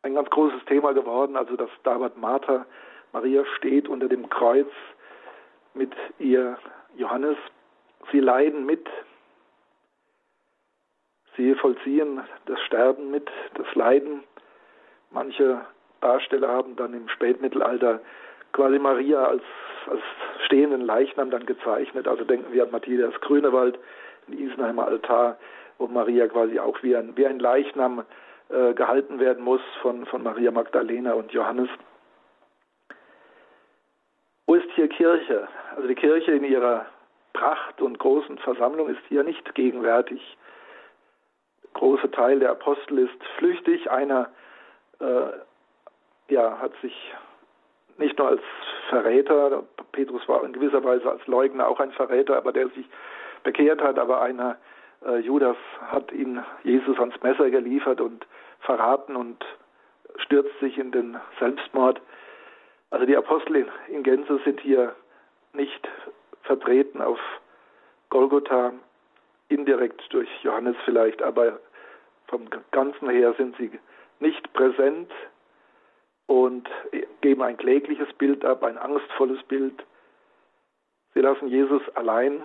ein 0.03 0.15
ganz 0.15 0.29
großes 0.29 0.63
Thema 0.65 0.93
geworden. 0.93 1.35
Also 1.37 1.55
das 1.55 1.69
David 1.83 2.17
Martha, 2.17 2.65
Maria 3.13 3.45
steht 3.57 3.87
unter 3.87 4.07
dem 4.07 4.29
Kreuz 4.29 4.69
mit 5.73 5.93
ihr 6.19 6.57
Johannes. 6.95 7.37
Sie 8.11 8.19
leiden 8.19 8.65
mit, 8.65 8.87
sie 11.37 11.55
vollziehen 11.55 12.21
das 12.45 12.59
Sterben 12.61 13.11
mit, 13.11 13.29
das 13.55 13.73
Leiden. 13.75 14.23
Manche 15.11 15.61
Darsteller 16.01 16.49
haben 16.49 16.75
dann 16.75 16.93
im 16.93 17.07
Spätmittelalter 17.09 18.01
quasi 18.51 18.79
Maria 18.79 19.23
als, 19.23 19.43
als 19.87 20.01
stehenden 20.45 20.81
Leichnam 20.81 21.31
dann 21.31 21.45
gezeichnet. 21.45 22.07
Also 22.07 22.23
denken 22.23 22.53
wir 22.53 22.63
an 22.63 22.71
Matthias 22.71 23.13
Grünewald, 23.21 23.79
den 24.27 24.39
Isenheimer 24.39 24.87
Altar, 24.87 25.37
wo 25.77 25.87
Maria 25.87 26.27
quasi 26.27 26.59
auch 26.59 26.81
wie 26.83 26.95
ein, 26.95 27.15
wie 27.17 27.25
ein 27.25 27.39
Leichnam 27.39 28.03
äh, 28.49 28.73
gehalten 28.73 29.19
werden 29.19 29.43
muss 29.43 29.61
von, 29.81 30.05
von 30.05 30.23
Maria 30.23 30.51
Magdalena 30.51 31.13
und 31.13 31.31
Johannes. 31.31 31.69
Wo 34.45 34.55
ist 34.55 34.69
hier 34.75 34.87
Kirche? 34.89 35.47
Also 35.75 35.87
die 35.87 35.95
Kirche 35.95 36.31
in 36.31 36.43
ihrer 36.43 36.85
Pracht 37.33 37.81
und 37.81 37.97
großen 37.97 38.37
Versammlung 38.39 38.89
ist 38.89 39.01
hier 39.09 39.23
nicht 39.23 39.55
gegenwärtig. 39.55 40.21
Große 41.73 42.11
Teil 42.11 42.39
der 42.39 42.51
Apostel 42.51 42.99
ist 42.99 43.23
flüchtig. 43.37 43.89
Einer 43.89 44.29
äh, 44.99 46.33
ja, 46.33 46.57
hat 46.59 46.73
sich 46.81 47.13
nicht 47.97 48.17
nur 48.17 48.27
als 48.29 48.41
Verräter, 48.89 49.63
Petrus 49.91 50.27
war 50.27 50.43
in 50.43 50.53
gewisser 50.53 50.83
Weise 50.83 51.09
als 51.09 51.25
Leugner 51.27 51.67
auch 51.67 51.79
ein 51.79 51.91
Verräter, 51.91 52.37
aber 52.37 52.51
der 52.51 52.69
sich 52.69 52.85
bekehrt 53.43 53.81
hat, 53.81 53.99
aber 53.99 54.21
einer, 54.21 54.57
äh, 55.05 55.17
Judas, 55.17 55.57
hat 55.87 56.11
ihn 56.11 56.43
Jesus 56.63 56.99
ans 56.99 57.21
Messer 57.21 57.49
geliefert 57.49 58.01
und 58.01 58.25
verraten 58.61 59.15
und 59.15 59.43
stürzt 60.17 60.57
sich 60.59 60.77
in 60.77 60.91
den 60.91 61.17
Selbstmord. 61.39 62.01
Also 62.89 63.05
die 63.05 63.17
Apostel 63.17 63.57
in, 63.57 63.67
in 63.89 64.03
Gänze 64.03 64.39
sind 64.45 64.59
hier 64.61 64.95
nicht 65.53 65.87
vertreten 66.43 67.01
auf 67.01 67.19
Golgotha, 68.09 68.73
indirekt 69.53 70.01
durch 70.11 70.29
Johannes 70.43 70.75
vielleicht, 70.85 71.21
aber 71.21 71.59
vom 72.27 72.47
Ganzen 72.71 73.09
her 73.09 73.33
sind 73.37 73.55
sie 73.57 73.71
nicht 74.19 74.51
präsent 74.53 75.11
und 76.27 76.69
geben 77.21 77.41
ein 77.41 77.57
klägliches 77.57 78.11
Bild 78.13 78.43
ab, 78.45 78.63
ein 78.63 78.77
angstvolles 78.77 79.43
Bild. 79.43 79.85
Sie 81.13 81.19
lassen 81.19 81.47
Jesus 81.47 81.81
allein, 81.95 82.41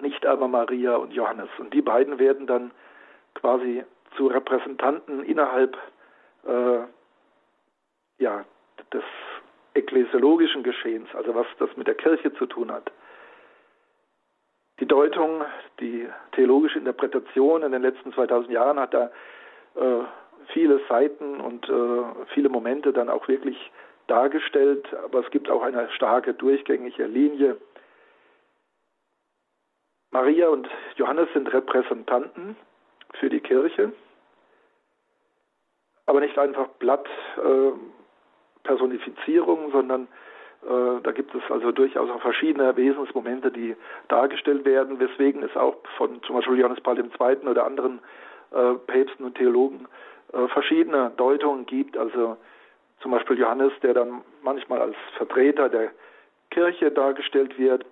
nicht 0.00 0.26
aber 0.26 0.48
Maria 0.48 0.96
und 0.96 1.12
Johannes. 1.12 1.48
Und 1.58 1.72
die 1.72 1.82
beiden 1.82 2.18
werden 2.18 2.46
dann 2.46 2.72
quasi 3.34 3.84
zu 4.16 4.26
Repräsentanten 4.26 5.24
innerhalb 5.24 5.76
äh, 6.46 6.80
ja, 8.18 8.44
des 8.92 9.04
ekklesiologischen 9.74 10.62
Geschehens, 10.62 11.08
also 11.14 11.34
was 11.34 11.46
das 11.58 11.74
mit 11.76 11.86
der 11.86 11.94
Kirche 11.94 12.32
zu 12.34 12.46
tun 12.46 12.72
hat. 12.72 12.90
Die 14.80 14.86
Deutung, 14.86 15.42
die 15.80 16.06
theologische 16.32 16.78
Interpretation 16.78 17.62
in 17.62 17.72
den 17.72 17.82
letzten 17.82 18.12
2000 18.12 18.50
Jahren 18.50 18.78
hat 18.78 18.92
da 18.92 19.10
äh, 19.74 20.04
viele 20.52 20.80
Seiten 20.88 21.40
und 21.40 21.66
äh, 21.68 22.04
viele 22.34 22.50
Momente 22.50 22.92
dann 22.92 23.08
auch 23.08 23.26
wirklich 23.26 23.56
dargestellt, 24.06 24.86
aber 25.04 25.24
es 25.24 25.30
gibt 25.30 25.48
auch 25.50 25.62
eine 25.62 25.90
starke 25.92 26.34
durchgängige 26.34 27.06
Linie. 27.06 27.56
Maria 30.10 30.48
und 30.48 30.68
Johannes 30.96 31.28
sind 31.32 31.50
Repräsentanten 31.52 32.56
für 33.14 33.30
die 33.30 33.40
Kirche, 33.40 33.92
aber 36.06 36.20
nicht 36.20 36.38
einfach 36.38 36.68
Blattpersonifizierung, 36.78 39.68
äh, 39.68 39.72
sondern 39.72 40.08
da 41.02 41.12
gibt 41.12 41.34
es 41.34 41.42
also 41.48 41.70
durchaus 41.70 42.10
auch 42.10 42.20
verschiedene 42.20 42.76
Wesensmomente, 42.76 43.52
die 43.52 43.76
dargestellt 44.08 44.64
werden, 44.64 44.98
weswegen 44.98 45.42
es 45.42 45.56
auch 45.56 45.76
von 45.96 46.22
zum 46.24 46.36
Beispiel 46.36 46.58
Johannes 46.58 46.80
Paul 46.80 46.98
II. 46.98 47.48
oder 47.48 47.64
anderen 47.64 48.00
äh, 48.50 48.74
Päpsten 48.86 49.24
und 49.24 49.36
Theologen 49.36 49.86
äh, 50.32 50.48
verschiedene 50.48 51.10
Deutungen 51.16 51.66
gibt. 51.66 51.96
Also 51.96 52.36
zum 53.00 53.10
Beispiel 53.12 53.38
Johannes, 53.38 53.72
der 53.82 53.94
dann 53.94 54.22
manchmal 54.42 54.80
als 54.80 54.96
Vertreter 55.16 55.68
der 55.68 55.92
Kirche 56.50 56.90
dargestellt 56.90 57.58
wird 57.58 57.84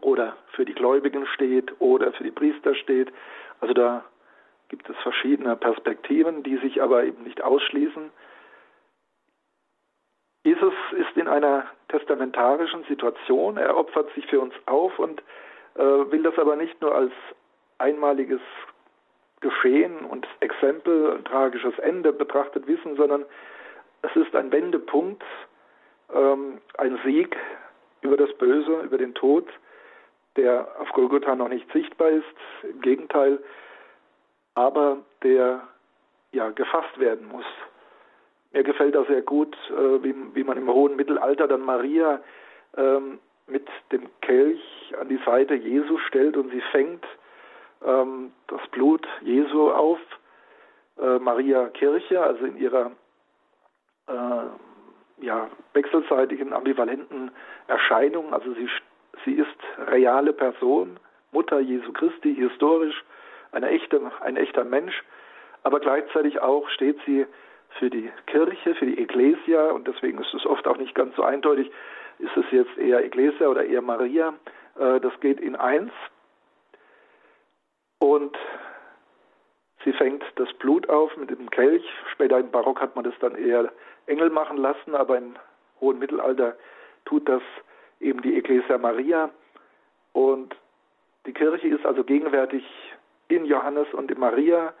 oder 0.00 0.36
für 0.52 0.64
die 0.64 0.74
Gläubigen 0.74 1.26
steht 1.26 1.72
oder 1.80 2.12
für 2.12 2.24
die 2.24 2.30
Priester 2.30 2.74
steht. 2.74 3.12
Also 3.60 3.74
da 3.74 4.04
gibt 4.68 4.88
es 4.88 4.96
verschiedene 5.02 5.56
Perspektiven, 5.56 6.42
die 6.42 6.56
sich 6.56 6.82
aber 6.82 7.04
eben 7.04 7.22
nicht 7.24 7.42
ausschließen. 7.42 8.10
Jesus 10.44 10.74
ist 10.92 11.16
in 11.16 11.28
einer 11.28 11.66
testamentarischen 11.92 12.84
Situation, 12.84 13.56
er 13.56 13.76
opfert 13.76 14.12
sich 14.14 14.26
für 14.26 14.40
uns 14.40 14.54
auf 14.66 14.98
und 14.98 15.22
äh, 15.74 15.80
will 15.80 16.22
das 16.22 16.36
aber 16.38 16.56
nicht 16.56 16.80
nur 16.80 16.94
als 16.94 17.12
einmaliges 17.78 18.40
Geschehen 19.40 20.04
und 20.04 20.26
Exempel, 20.40 21.12
ein 21.12 21.24
tragisches 21.24 21.78
Ende 21.78 22.12
betrachtet 22.12 22.66
wissen, 22.66 22.96
sondern 22.96 23.24
es 24.02 24.14
ist 24.16 24.34
ein 24.34 24.52
Wendepunkt, 24.52 25.22
ähm, 26.14 26.60
ein 26.78 26.98
Sieg 27.04 27.36
über 28.02 28.16
das 28.16 28.32
Böse, 28.34 28.80
über 28.80 28.98
den 28.98 29.14
Tod, 29.14 29.48
der 30.36 30.68
auf 30.80 30.88
Golgotha 30.92 31.34
noch 31.34 31.48
nicht 31.48 31.70
sichtbar 31.72 32.10
ist, 32.10 32.24
im 32.62 32.80
Gegenteil, 32.80 33.38
aber 34.54 34.98
der 35.22 35.60
ja 36.32 36.50
gefasst 36.50 36.98
werden 36.98 37.26
muss. 37.28 37.44
Mir 38.52 38.62
gefällt 38.62 38.94
das 38.94 39.06
sehr 39.06 39.22
gut, 39.22 39.56
äh, 39.70 40.02
wie, 40.02 40.14
wie, 40.34 40.44
man 40.44 40.58
im 40.58 40.68
hohen 40.68 40.96
Mittelalter 40.96 41.48
dann 41.48 41.62
Maria 41.62 42.20
ähm, 42.76 43.18
mit 43.46 43.66
dem 43.90 44.08
Kelch 44.20 44.60
an 45.00 45.08
die 45.08 45.20
Seite 45.24 45.54
Jesu 45.54 45.98
stellt 45.98 46.36
und 46.36 46.50
sie 46.50 46.60
fängt 46.70 47.04
ähm, 47.84 48.32
das 48.48 48.60
Blut 48.70 49.06
Jesu 49.22 49.70
auf. 49.70 49.98
äh, 51.00 51.18
Maria 51.18 51.68
Kirche, 51.68 52.22
also 52.22 52.44
in 52.44 52.56
ihrer 52.56 52.92
äh, 54.08 55.24
ja, 55.24 55.48
wechselseitigen, 55.72 56.52
ambivalenten 56.52 57.30
Erscheinung. 57.68 58.32
Also 58.34 58.52
sie, 58.54 58.68
sie 59.24 59.34
ist 59.34 59.88
reale 59.90 60.32
Person, 60.32 60.98
Mutter 61.30 61.60
Jesu 61.60 61.92
Christi, 61.92 62.34
historisch, 62.34 63.04
eine 63.52 63.68
echte, 63.68 64.00
ein 64.20 64.36
echter 64.36 64.64
Mensch, 64.64 65.02
aber 65.62 65.80
gleichzeitig 65.80 66.40
auch 66.40 66.68
steht 66.70 66.98
sie 67.06 67.26
für 67.78 67.90
die 67.90 68.10
Kirche, 68.26 68.74
für 68.74 68.86
die 68.86 68.98
Ecclesia 68.98 69.70
und 69.70 69.86
deswegen 69.86 70.18
ist 70.18 70.34
es 70.34 70.46
oft 70.46 70.66
auch 70.66 70.76
nicht 70.76 70.94
ganz 70.94 71.14
so 71.16 71.22
eindeutig, 71.22 71.70
ist 72.18 72.36
es 72.36 72.44
jetzt 72.50 72.76
eher 72.78 73.04
Ecclesia 73.04 73.48
oder 73.48 73.64
eher 73.64 73.82
Maria. 73.82 74.34
Äh, 74.78 75.00
das 75.00 75.12
geht 75.20 75.40
in 75.40 75.56
eins. 75.56 75.92
Und 77.98 78.36
sie 79.84 79.92
fängt 79.92 80.24
das 80.36 80.52
Blut 80.54 80.88
auf 80.88 81.16
mit 81.16 81.30
dem 81.30 81.50
Kelch. 81.50 81.84
Später 82.12 82.38
im 82.38 82.50
Barock 82.50 82.80
hat 82.80 82.94
man 82.96 83.04
das 83.04 83.14
dann 83.20 83.36
eher 83.36 83.72
Engel 84.06 84.30
machen 84.30 84.56
lassen, 84.56 84.94
aber 84.94 85.18
im 85.18 85.36
hohen 85.80 85.98
Mittelalter 85.98 86.56
tut 87.04 87.28
das 87.28 87.42
eben 88.00 88.22
die 88.22 88.36
Ecclesia 88.36 88.78
Maria. 88.78 89.30
Und 90.12 90.54
die 91.26 91.32
Kirche 91.32 91.68
ist 91.68 91.86
also 91.86 92.04
gegenwärtig 92.04 92.64
in 93.28 93.44
Johannes 93.44 93.86
und 93.94 94.10
in 94.10 94.18
Maria. 94.18 94.74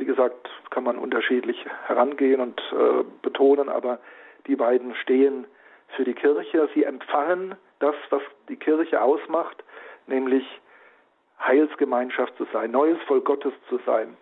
Wie 0.00 0.06
gesagt, 0.06 0.48
kann 0.70 0.84
man 0.84 0.96
unterschiedlich 0.96 1.62
herangehen 1.86 2.40
und 2.40 2.58
äh, 2.72 3.04
betonen, 3.20 3.68
aber 3.68 3.98
die 4.46 4.56
beiden 4.56 4.94
stehen 4.94 5.46
für 5.94 6.04
die 6.04 6.14
Kirche. 6.14 6.70
Sie 6.74 6.84
empfangen 6.84 7.54
das, 7.80 7.94
was 8.08 8.22
die 8.48 8.56
Kirche 8.56 9.02
ausmacht, 9.02 9.62
nämlich 10.06 10.42
Heilsgemeinschaft 11.38 12.34
zu 12.38 12.46
sein, 12.50 12.70
neues 12.70 12.98
Volk 13.02 13.26
Gottes 13.26 13.52
zu 13.68 13.78
sein, 13.84 14.16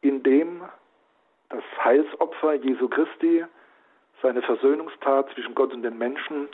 in 0.00 0.22
dem 0.22 0.62
das 1.50 1.62
Heilsopfer 1.84 2.54
Jesu 2.54 2.88
Christi, 2.88 3.44
seine 4.22 4.40
Versöhnungstat 4.40 5.28
zwischen 5.34 5.54
Gott 5.54 5.74
und 5.74 5.82
den 5.82 5.98
Menschen, 5.98 6.48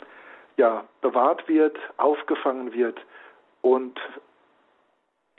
ja, 0.57 0.83
bewahrt 0.99 1.47
wird, 1.47 1.77
aufgefangen 1.95 2.73
wird 2.73 2.99
und 3.61 3.97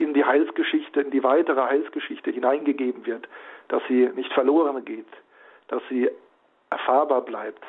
in 0.01 0.13
die 0.13 0.25
Heilsgeschichte, 0.25 1.01
in 1.01 1.11
die 1.11 1.23
weitere 1.23 1.61
Heilsgeschichte 1.61 2.31
hineingegeben 2.31 3.05
wird, 3.05 3.27
dass 3.67 3.81
sie 3.87 4.09
nicht 4.15 4.33
verloren 4.33 4.83
geht, 4.83 5.07
dass 5.67 5.81
sie 5.89 6.09
erfahrbar 6.69 7.21
bleibt, 7.21 7.63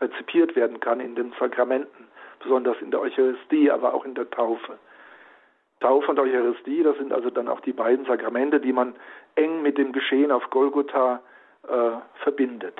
rezipiert 0.00 0.56
werden 0.56 0.80
kann 0.80 1.00
in 1.00 1.14
den 1.14 1.32
Sakramenten, 1.38 2.08
besonders 2.40 2.76
in 2.80 2.90
der 2.90 3.00
Eucharistie, 3.00 3.70
aber 3.70 3.94
auch 3.94 4.04
in 4.04 4.14
der 4.14 4.28
Taufe. 4.30 4.78
Taufe 5.80 6.10
und 6.10 6.18
Eucharistie, 6.18 6.82
das 6.82 6.96
sind 6.96 7.12
also 7.12 7.30
dann 7.30 7.48
auch 7.48 7.60
die 7.60 7.72
beiden 7.72 8.06
Sakramente, 8.06 8.60
die 8.60 8.72
man 8.72 8.94
eng 9.34 9.62
mit 9.62 9.76
dem 9.76 9.92
Geschehen 9.92 10.30
auf 10.30 10.48
Golgotha 10.50 11.20
äh, 11.68 12.22
verbindet. 12.22 12.78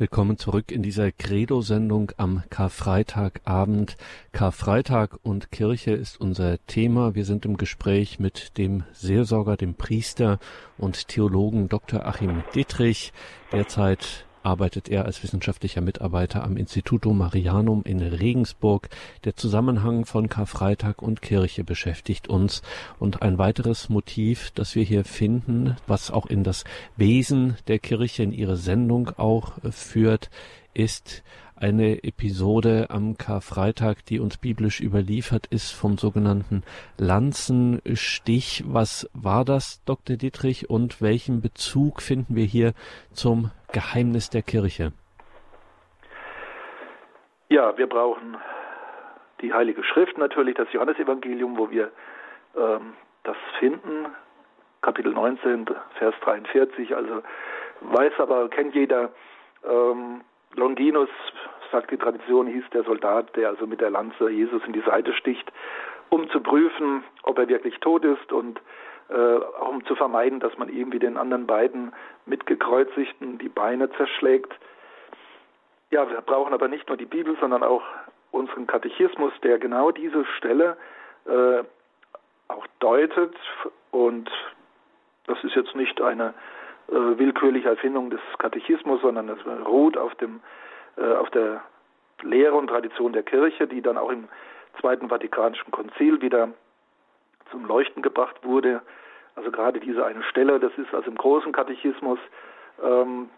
Willkommen 0.00 0.38
zurück 0.38 0.70
in 0.70 0.84
dieser 0.84 1.10
Credo-Sendung 1.10 2.12
am 2.18 2.44
Karfreitagabend. 2.50 3.96
Karfreitag 4.30 5.18
und 5.24 5.50
Kirche 5.50 5.90
ist 5.90 6.20
unser 6.20 6.64
Thema. 6.68 7.16
Wir 7.16 7.24
sind 7.24 7.44
im 7.44 7.56
Gespräch 7.56 8.20
mit 8.20 8.56
dem 8.58 8.84
Seelsorger, 8.92 9.56
dem 9.56 9.74
Priester 9.74 10.38
und 10.76 11.08
Theologen 11.08 11.68
Dr. 11.68 12.06
Achim 12.06 12.44
Dietrich, 12.54 13.12
derzeit 13.50 14.27
arbeitet 14.42 14.88
er 14.88 15.04
als 15.04 15.22
wissenschaftlicher 15.22 15.80
Mitarbeiter 15.80 16.44
am 16.44 16.56
Instituto 16.56 17.12
Marianum 17.12 17.82
in 17.84 18.00
Regensburg. 18.00 18.88
Der 19.24 19.36
Zusammenhang 19.36 20.04
von 20.04 20.28
Karfreitag 20.28 21.02
und 21.02 21.22
Kirche 21.22 21.64
beschäftigt 21.64 22.28
uns. 22.28 22.62
Und 22.98 23.22
ein 23.22 23.38
weiteres 23.38 23.88
Motiv, 23.88 24.50
das 24.54 24.74
wir 24.74 24.82
hier 24.82 25.04
finden, 25.04 25.76
was 25.86 26.10
auch 26.10 26.26
in 26.26 26.44
das 26.44 26.64
Wesen 26.96 27.56
der 27.66 27.78
Kirche, 27.78 28.22
in 28.22 28.32
ihre 28.32 28.56
Sendung 28.56 29.10
auch 29.16 29.52
führt, 29.70 30.30
ist 30.74 31.22
eine 31.60 32.04
Episode 32.04 32.86
am 32.90 33.16
Karfreitag, 33.18 34.04
die 34.06 34.20
uns 34.20 34.38
biblisch 34.38 34.80
überliefert 34.80 35.46
ist 35.46 35.72
vom 35.72 35.98
sogenannten 35.98 36.62
Lanzenstich. 36.96 38.64
Was 38.66 39.10
war 39.14 39.44
das, 39.44 39.82
Dr. 39.84 40.16
Dietrich, 40.16 40.70
und 40.70 41.02
welchen 41.02 41.40
Bezug 41.40 42.02
finden 42.02 42.36
wir 42.36 42.44
hier 42.44 42.72
zum 43.12 43.50
Geheimnis 43.72 44.30
der 44.30 44.42
Kirche? 44.42 44.92
Ja, 47.48 47.76
wir 47.76 47.86
brauchen 47.86 48.36
die 49.40 49.52
Heilige 49.52 49.82
Schrift 49.84 50.18
natürlich, 50.18 50.56
das 50.56 50.72
Johannesevangelium, 50.72 51.56
wo 51.56 51.70
wir 51.70 51.90
ähm, 52.56 52.94
das 53.24 53.36
finden, 53.58 54.06
Kapitel 54.82 55.12
19, 55.12 55.66
Vers 55.98 56.14
43. 56.22 56.94
Also 56.94 57.22
weiß 57.80 58.12
aber, 58.18 58.48
kennt 58.48 58.74
jeder, 58.74 59.10
ähm, 59.68 60.22
Longinus, 60.54 61.10
sagt 61.70 61.90
die 61.90 61.96
Tradition, 61.96 62.46
hieß 62.46 62.64
der 62.72 62.84
Soldat, 62.84 63.34
der 63.36 63.50
also 63.50 63.66
mit 63.66 63.80
der 63.80 63.90
Lanze 63.90 64.30
Jesus 64.30 64.62
in 64.66 64.72
die 64.72 64.80
Seite 64.80 65.12
sticht, 65.14 65.50
um 66.08 66.28
zu 66.30 66.40
prüfen, 66.40 67.04
ob 67.22 67.38
er 67.38 67.48
wirklich 67.48 67.78
tot 67.80 68.04
ist 68.04 68.32
und 68.32 68.60
äh, 69.10 69.14
auch 69.14 69.68
um 69.68 69.84
zu 69.86 69.94
vermeiden, 69.94 70.40
dass 70.40 70.56
man 70.58 70.68
ihm 70.68 70.92
wie 70.92 70.98
den 70.98 71.16
anderen 71.16 71.46
beiden 71.46 71.92
mitgekreuzigten 72.26 73.38
die 73.38 73.48
Beine 73.48 73.90
zerschlägt. 73.92 74.52
Ja, 75.90 76.08
wir 76.10 76.20
brauchen 76.20 76.52
aber 76.52 76.68
nicht 76.68 76.88
nur 76.88 76.96
die 76.96 77.06
Bibel, 77.06 77.36
sondern 77.40 77.62
auch 77.62 77.82
unseren 78.30 78.66
Katechismus, 78.66 79.32
der 79.42 79.58
genau 79.58 79.90
diese 79.90 80.24
Stelle 80.36 80.76
äh, 81.26 81.62
auch 82.48 82.66
deutet. 82.80 83.34
Und 83.90 84.30
das 85.26 85.42
ist 85.44 85.54
jetzt 85.54 85.74
nicht 85.74 86.00
eine 86.00 86.34
äh, 86.88 87.18
willkürliche 87.18 87.68
Erfindung 87.68 88.10
des 88.10 88.20
Katechismus, 88.38 89.00
sondern 89.02 89.28
es 89.28 89.38
ruht 89.66 89.96
auf, 89.96 90.14
dem, 90.16 90.40
äh, 90.96 91.12
auf 91.14 91.30
der 91.30 91.62
Lehre 92.22 92.54
und 92.54 92.68
Tradition 92.68 93.12
der 93.12 93.22
Kirche, 93.22 93.66
die 93.66 93.82
dann 93.82 93.98
auch 93.98 94.10
im 94.10 94.28
Zweiten 94.80 95.08
Vatikanischen 95.08 95.70
Konzil 95.70 96.20
wieder 96.22 96.48
zum 97.50 97.66
Leuchten 97.66 98.02
gebracht 98.02 98.36
wurde. 98.42 98.82
Also 99.36 99.50
gerade 99.50 99.80
diese 99.80 100.04
eine 100.04 100.22
Stelle, 100.24 100.58
das 100.60 100.72
ist 100.78 100.92
also 100.94 101.10
im 101.10 101.16
großen 101.16 101.52
Katechismus 101.52 102.18
ähm, 102.82 103.28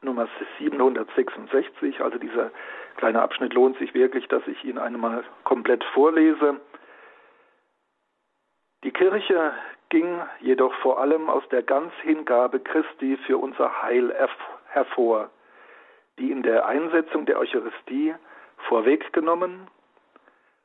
Nummer 0.00 0.28
766, 0.58 2.00
also 2.00 2.18
dieser 2.18 2.50
kleine 2.96 3.22
Abschnitt 3.22 3.54
lohnt 3.54 3.78
sich 3.78 3.94
wirklich, 3.94 4.28
dass 4.28 4.46
ich 4.46 4.64
ihn 4.64 4.78
einmal 4.78 5.24
komplett 5.44 5.82
vorlese. 5.92 6.60
Die 8.84 8.92
Kirche 8.92 9.52
ging 9.90 10.20
jedoch 10.40 10.74
vor 10.76 11.00
allem 11.00 11.30
aus 11.30 11.42
der 11.50 11.62
Ganzhingabe 11.62 12.60
Christi 12.60 13.16
für 13.26 13.38
unser 13.38 13.82
Heil 13.82 14.14
hervor, 14.66 15.30
die 16.18 16.30
in 16.30 16.42
der 16.42 16.66
Einsetzung 16.66 17.26
der 17.26 17.38
Eucharistie 17.38 18.14
vorweggenommen 18.68 19.68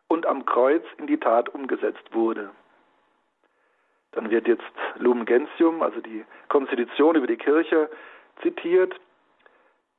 und 0.07 0.25
am 0.25 0.45
Kreuz 0.45 0.83
in 0.97 1.07
die 1.07 1.19
Tat 1.19 1.49
umgesetzt 1.49 2.13
wurde. 2.13 2.49
Dann 4.11 4.29
wird 4.29 4.47
jetzt 4.47 4.63
Lumen 4.97 5.25
Gentium, 5.25 5.81
also 5.81 5.99
die 6.01 6.23
Konstitution 6.49 7.15
über 7.15 7.27
die 7.27 7.37
Kirche, 7.37 7.89
zitiert. 8.41 8.93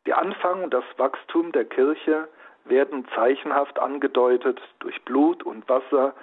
Der 0.07 0.19
Anfang 0.19 0.65
und 0.65 0.75
das 0.75 0.85
Wachstum 0.99 1.51
der 1.53 1.65
Kirche 1.65 2.29
werden 2.65 3.07
zeichenhaft 3.15 3.79
angedeutet 3.79 4.61
durch 4.79 5.03
Blut 5.05 5.43
und 5.43 5.69
Wasser, 5.69 6.15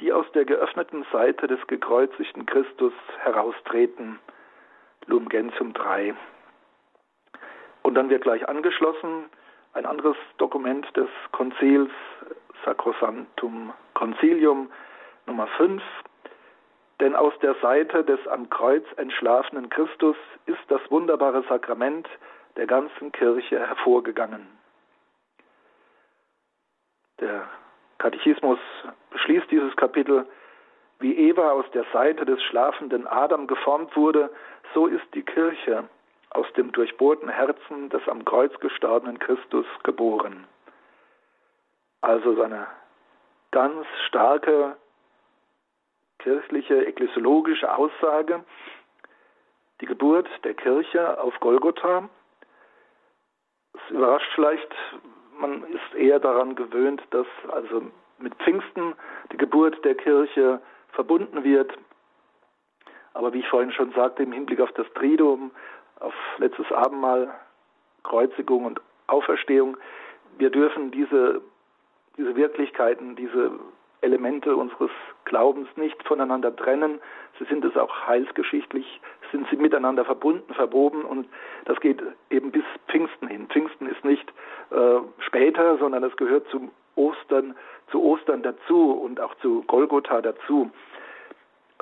die 0.00 0.12
aus 0.12 0.26
der 0.32 0.44
geöffneten 0.44 1.06
Seite 1.12 1.46
des 1.46 1.64
gekreuzigten 1.66 2.46
Christus 2.46 2.92
heraustreten. 3.18 4.18
Lumen 5.06 5.28
Gentium 5.28 5.72
3. 5.72 6.14
Und 7.82 7.94
dann 7.94 8.10
wird 8.10 8.22
gleich 8.22 8.48
angeschlossen 8.48 9.30
ein 9.72 9.86
anderes 9.86 10.16
Dokument 10.38 10.86
des 10.96 11.08
Konzils, 11.32 11.90
Sacrosanctum 12.64 13.72
Concilium 13.94 14.70
Nummer 15.26 15.46
5. 15.58 15.82
Denn 17.00 17.14
aus 17.14 17.34
der 17.40 17.54
Seite 17.56 18.02
des 18.04 18.26
am 18.26 18.48
Kreuz 18.48 18.84
entschlafenen 18.96 19.68
Christus 19.68 20.16
ist 20.46 20.62
das 20.68 20.80
wunderbare 20.90 21.44
Sakrament 21.48 22.08
der 22.56 22.66
ganzen 22.66 23.12
Kirche 23.12 23.58
hervorgegangen. 23.58 24.46
Der 27.20 27.48
Katechismus 27.98 28.58
beschließt 29.10 29.50
dieses 29.50 29.74
Kapitel, 29.76 30.26
wie 30.98 31.16
Eva 31.16 31.50
aus 31.50 31.66
der 31.72 31.84
Seite 31.92 32.24
des 32.24 32.42
schlafenden 32.44 33.06
Adam 33.06 33.46
geformt 33.46 33.96
wurde, 33.96 34.30
so 34.74 34.86
ist 34.86 35.06
die 35.14 35.22
Kirche 35.22 35.88
aus 36.30 36.46
dem 36.56 36.72
durchbohrten 36.72 37.28
Herzen 37.28 37.88
des 37.90 38.06
am 38.08 38.24
Kreuz 38.24 38.58
gestorbenen 38.60 39.18
Christus 39.18 39.66
geboren. 39.82 40.46
Also 42.00 42.34
seine 42.34 42.66
ganz 43.50 43.86
starke 44.06 44.76
kirchliche, 46.18 46.86
ekklesiologische 46.86 47.74
Aussage, 47.74 48.44
die 49.80 49.86
Geburt 49.86 50.28
der 50.44 50.54
Kirche 50.54 51.20
auf 51.20 51.38
Golgotha. 51.40 52.08
Es 53.74 53.90
überrascht 53.90 54.30
vielleicht, 54.34 54.74
man 55.38 55.62
ist 55.64 55.94
eher 55.96 56.18
daran 56.18 56.54
gewöhnt, 56.54 57.02
dass 57.10 57.26
also 57.50 57.82
mit 58.18 58.34
Pfingsten, 58.36 58.94
die 59.32 59.36
Geburt 59.36 59.84
der 59.84 59.94
Kirche, 59.94 60.60
verbunden 60.92 61.44
wird. 61.44 61.72
Aber 63.14 63.32
wie 63.32 63.40
ich 63.40 63.48
vorhin 63.48 63.72
schon 63.72 63.92
sagte, 63.92 64.22
im 64.22 64.32
Hinblick 64.32 64.60
auf 64.60 64.72
das 64.72 64.86
Triduum, 64.94 65.50
auf 66.00 66.14
letztes 66.38 66.70
Abendmahl, 66.72 67.32
Kreuzigung 68.02 68.64
und 68.64 68.80
Auferstehung, 69.06 69.76
wir 70.38 70.50
dürfen 70.50 70.90
diese, 70.90 71.40
diese 72.16 72.36
Wirklichkeiten, 72.36 73.16
diese 73.16 73.52
Elemente 74.00 74.54
unseres 74.56 74.90
Glaubens 75.24 75.68
nicht 75.76 76.02
voneinander 76.04 76.54
trennen. 76.54 77.00
Sie 77.38 77.44
sind 77.44 77.64
es 77.64 77.76
auch 77.76 78.06
heilsgeschichtlich, 78.06 79.00
sind 79.32 79.48
sie 79.50 79.56
miteinander 79.56 80.04
verbunden, 80.04 80.52
verwoben 80.54 81.04
und 81.04 81.28
das 81.64 81.80
geht 81.80 82.02
eben 82.30 82.50
bis 82.50 82.64
Pfingsten 82.88 83.28
hin. 83.28 83.48
Pfingsten 83.48 83.86
ist 83.88 84.04
nicht 84.04 84.28
äh, 84.70 85.00
später, 85.20 85.78
sondern 85.78 86.04
es 86.04 86.16
gehört 86.16 86.48
zum 86.48 86.70
Ostern, 86.94 87.56
zu 87.90 88.02
Ostern 88.02 88.42
dazu 88.42 88.92
und 88.92 89.20
auch 89.20 89.34
zu 89.36 89.62
Golgotha 89.66 90.20
dazu. 90.20 90.70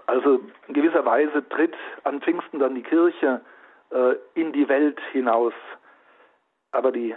Also 0.07 0.41
in 0.69 0.75
gewisser 0.75 1.05
Weise 1.05 1.49
tritt 1.49 1.75
an 2.03 2.21
Pfingsten 2.21 2.59
dann 2.59 2.75
die 2.75 2.83
Kirche 2.83 3.41
äh, 3.91 4.17
in 4.35 4.53
die 4.53 4.69
Welt 4.69 5.01
hinaus. 5.13 5.55
Aber 6.73 6.93
die 6.93 7.15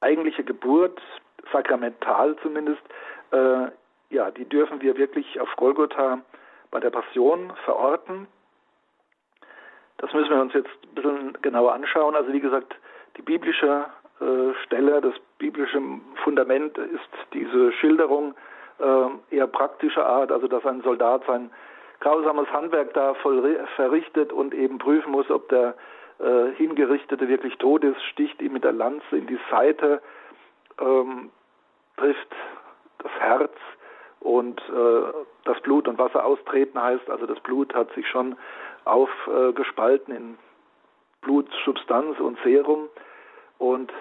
eigentliche 0.00 0.44
Geburt, 0.44 1.00
sakramental 1.52 2.36
zumindest, 2.42 2.82
äh, 3.32 3.70
ja, 4.10 4.30
die 4.30 4.44
dürfen 4.44 4.80
wir 4.80 4.96
wirklich 4.96 5.40
auf 5.40 5.48
Golgotha 5.56 6.20
bei 6.70 6.80
der 6.80 6.90
Passion 6.90 7.52
verorten. 7.64 8.26
Das 9.98 10.12
müssen 10.12 10.30
wir 10.30 10.40
uns 10.40 10.52
jetzt 10.52 10.70
ein 10.84 10.94
bisschen 10.94 11.38
genauer 11.42 11.72
anschauen. 11.72 12.14
Also 12.14 12.32
wie 12.32 12.40
gesagt, 12.40 12.76
die 13.16 13.22
biblische 13.22 13.86
äh, 14.20 14.54
Stelle, 14.64 15.00
das 15.00 15.14
biblische 15.38 15.80
Fundament 16.22 16.76
ist 16.78 17.08
diese 17.32 17.72
Schilderung 17.72 18.34
äh, 18.78 19.34
eher 19.34 19.46
praktischer 19.46 20.06
Art, 20.06 20.30
also 20.30 20.48
dass 20.48 20.64
ein 20.66 20.82
Soldat 20.82 21.22
sein 21.26 21.50
grausames 22.00 22.48
Handwerk 22.52 22.92
da 22.92 23.14
verrichtet 23.14 24.32
und 24.32 24.54
eben 24.54 24.78
prüfen 24.78 25.12
muss, 25.12 25.30
ob 25.30 25.48
der 25.48 25.74
äh, 26.18 26.52
Hingerichtete 26.56 27.28
wirklich 27.28 27.56
tot 27.56 27.84
ist, 27.84 28.00
sticht 28.12 28.40
ihm 28.42 28.52
mit 28.52 28.64
der 28.64 28.72
Lanze 28.72 29.16
in 29.16 29.26
die 29.26 29.38
Seite, 29.50 30.02
ähm, 30.80 31.30
trifft 31.96 32.34
das 33.06 33.20
Herz 33.20 33.52
und 34.20 34.60
äh, 34.68 35.12
das 35.44 35.60
Blut 35.60 35.86
und 35.86 35.98
Wasser 35.98 36.24
austreten 36.24 36.80
heißt, 36.80 37.08
also 37.08 37.26
das 37.26 37.38
Blut 37.40 37.74
hat 37.74 37.92
sich 37.94 38.08
schon 38.08 38.36
aufgespalten 38.84 40.12
äh, 40.12 40.16
in 40.16 40.38
Blutsubstanz 41.22 42.18
und 42.18 42.38
Serum 42.42 42.88
und 43.58 43.92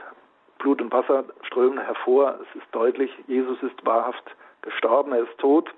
Blut 0.57 0.81
und 0.81 0.91
Wasser 0.91 1.25
strömen 1.43 1.79
hervor. 1.79 2.39
Es 2.41 2.61
ist 2.61 2.67
deutlich, 2.71 3.11
Jesus 3.27 3.61
ist 3.61 3.85
wahrhaft 3.85 4.23
gestorben, 4.61 5.11
er 5.11 5.23
ist 5.23 5.37
tot. 5.37 5.71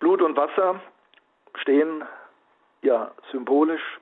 Blut 0.00 0.20
und 0.22 0.36
Wasser 0.36 0.80
stehen 1.60 2.04
ja 2.82 3.10
symbolisch 3.32 3.98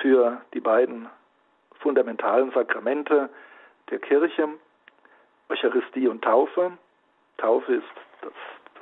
für 0.00 0.40
die 0.54 0.60
beiden 0.60 1.08
fundamentalen 1.80 2.50
Sakramente 2.52 3.28
der 3.90 3.98
Kirche, 3.98 4.48
Eucharistie 5.48 6.08
und 6.08 6.22
Taufe. 6.22 6.72
Taufe 7.38 7.74
ist 7.74 7.84
das, 8.22 8.32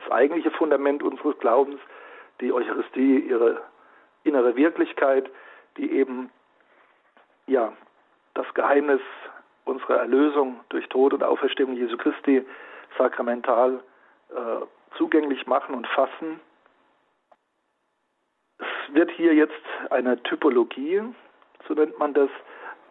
das 0.01 0.13
eigentliche 0.13 0.51
Fundament 0.51 1.03
unseres 1.03 1.39
Glaubens, 1.39 1.81
die 2.41 2.53
Eucharistie 2.53 3.21
ihre 3.21 3.63
innere 4.25 4.57
Wirklichkeit, 4.57 5.31
die 5.77 5.93
eben 5.93 6.31
ja 7.47 7.73
das 8.35 8.47
Geheimnis 8.55 9.01
unserer 9.65 9.97
Erlösung 9.97 10.61
durch 10.69 10.89
Tod 10.89 11.15
und 11.15 11.23
Auferstehung 11.23 11.75
Jesu 11.75 11.97
Christi 11.97 12.45
sakramental 12.99 13.83
äh, 14.31 14.67
zugänglich 14.97 15.47
machen 15.47 15.75
und 15.75 15.87
fassen. 15.89 16.41
Es 18.59 18.95
wird 18.95 19.11
hier 19.11 19.35
jetzt 19.35 19.55
eine 19.91 20.23
Typologie, 20.23 21.03
so 21.69 21.75
nennt 21.75 21.99
man 21.99 22.15
das, 22.15 22.31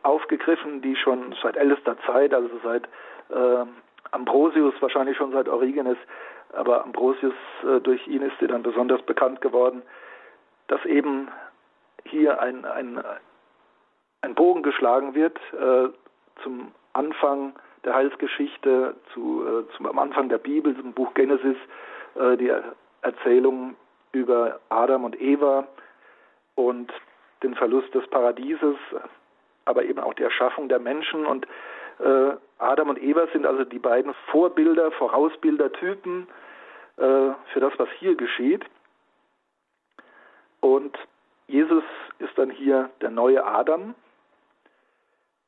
aufgegriffen, 0.04 0.84
die 0.84 0.96
schon 0.96 1.36
seit 1.42 1.58
ältester 1.58 1.98
Zeit, 2.06 2.32
also 2.32 2.60
seit 2.64 2.84
äh, 3.30 3.66
Ambrosius, 4.16 4.74
wahrscheinlich 4.80 5.18
schon 5.18 5.32
seit 5.32 5.48
Origenes, 5.48 5.98
aber 6.54 6.84
Ambrosius, 6.84 7.34
äh, 7.64 7.80
durch 7.82 8.08
ihn 8.08 8.22
ist 8.22 8.38
sie 8.40 8.48
dann 8.48 8.64
besonders 8.64 9.02
bekannt 9.04 9.42
geworden, 9.42 9.82
dass 10.68 10.84
eben 10.86 11.28
hier 12.06 12.42
ein, 12.42 12.66
ein, 12.66 13.04
ein 14.22 14.36
Bogen 14.36 14.64
geschlagen 14.64 15.14
wird 15.16 15.38
äh, 15.54 15.90
zum 16.44 16.72
Anfang 16.94 17.54
der 17.84 17.94
Heilsgeschichte, 17.94 18.96
zu, 19.14 19.44
äh, 19.46 19.76
zum, 19.76 19.86
am 19.86 20.00
Anfang 20.00 20.30
der 20.30 20.38
Bibel, 20.38 20.76
zum 20.76 20.94
Buch 20.94 21.14
Genesis, 21.14 21.58
äh, 22.16 22.38
die 22.38 22.52
Erzählung 23.02 23.76
über 24.12 24.60
Adam 24.70 25.04
und 25.04 25.20
Eva 25.22 25.68
und 26.56 26.92
den 27.44 27.54
Verlust 27.56 27.94
des 27.94 28.08
Paradieses, 28.08 28.76
aber 29.66 29.84
eben 29.84 30.00
auch 30.00 30.14
die 30.14 30.24
Erschaffung 30.24 30.70
der 30.70 30.80
Menschen. 30.80 31.26
Und 31.26 31.46
äh, 32.00 32.32
Adam 32.58 32.90
und 32.90 33.02
Eva 33.02 33.28
sind 33.34 33.46
also 33.46 33.64
die 33.66 33.80
beiden 33.80 34.14
Vorbilder, 34.32 34.92
Vorausbildertypen 34.92 36.28
äh, 36.98 37.02
für 37.02 37.60
das, 37.60 37.74
was 37.78 37.90
hier 38.00 38.16
geschieht. 38.16 38.64
Und 40.62 40.98
Jesus 41.48 41.84
ist 42.20 42.38
dann 42.38 42.50
hier 42.50 42.90
der 43.02 43.12
neue 43.12 43.46
Adam 43.46 43.94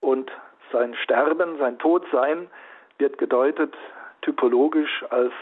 und 0.02 0.32
sein 0.72 0.96
Sterben, 0.96 1.58
sein 1.58 1.80
Todsein 1.80 2.50
wird 2.98 3.18
gedeutet 3.18 3.74
typologisch 4.22 5.06
als 5.10 5.34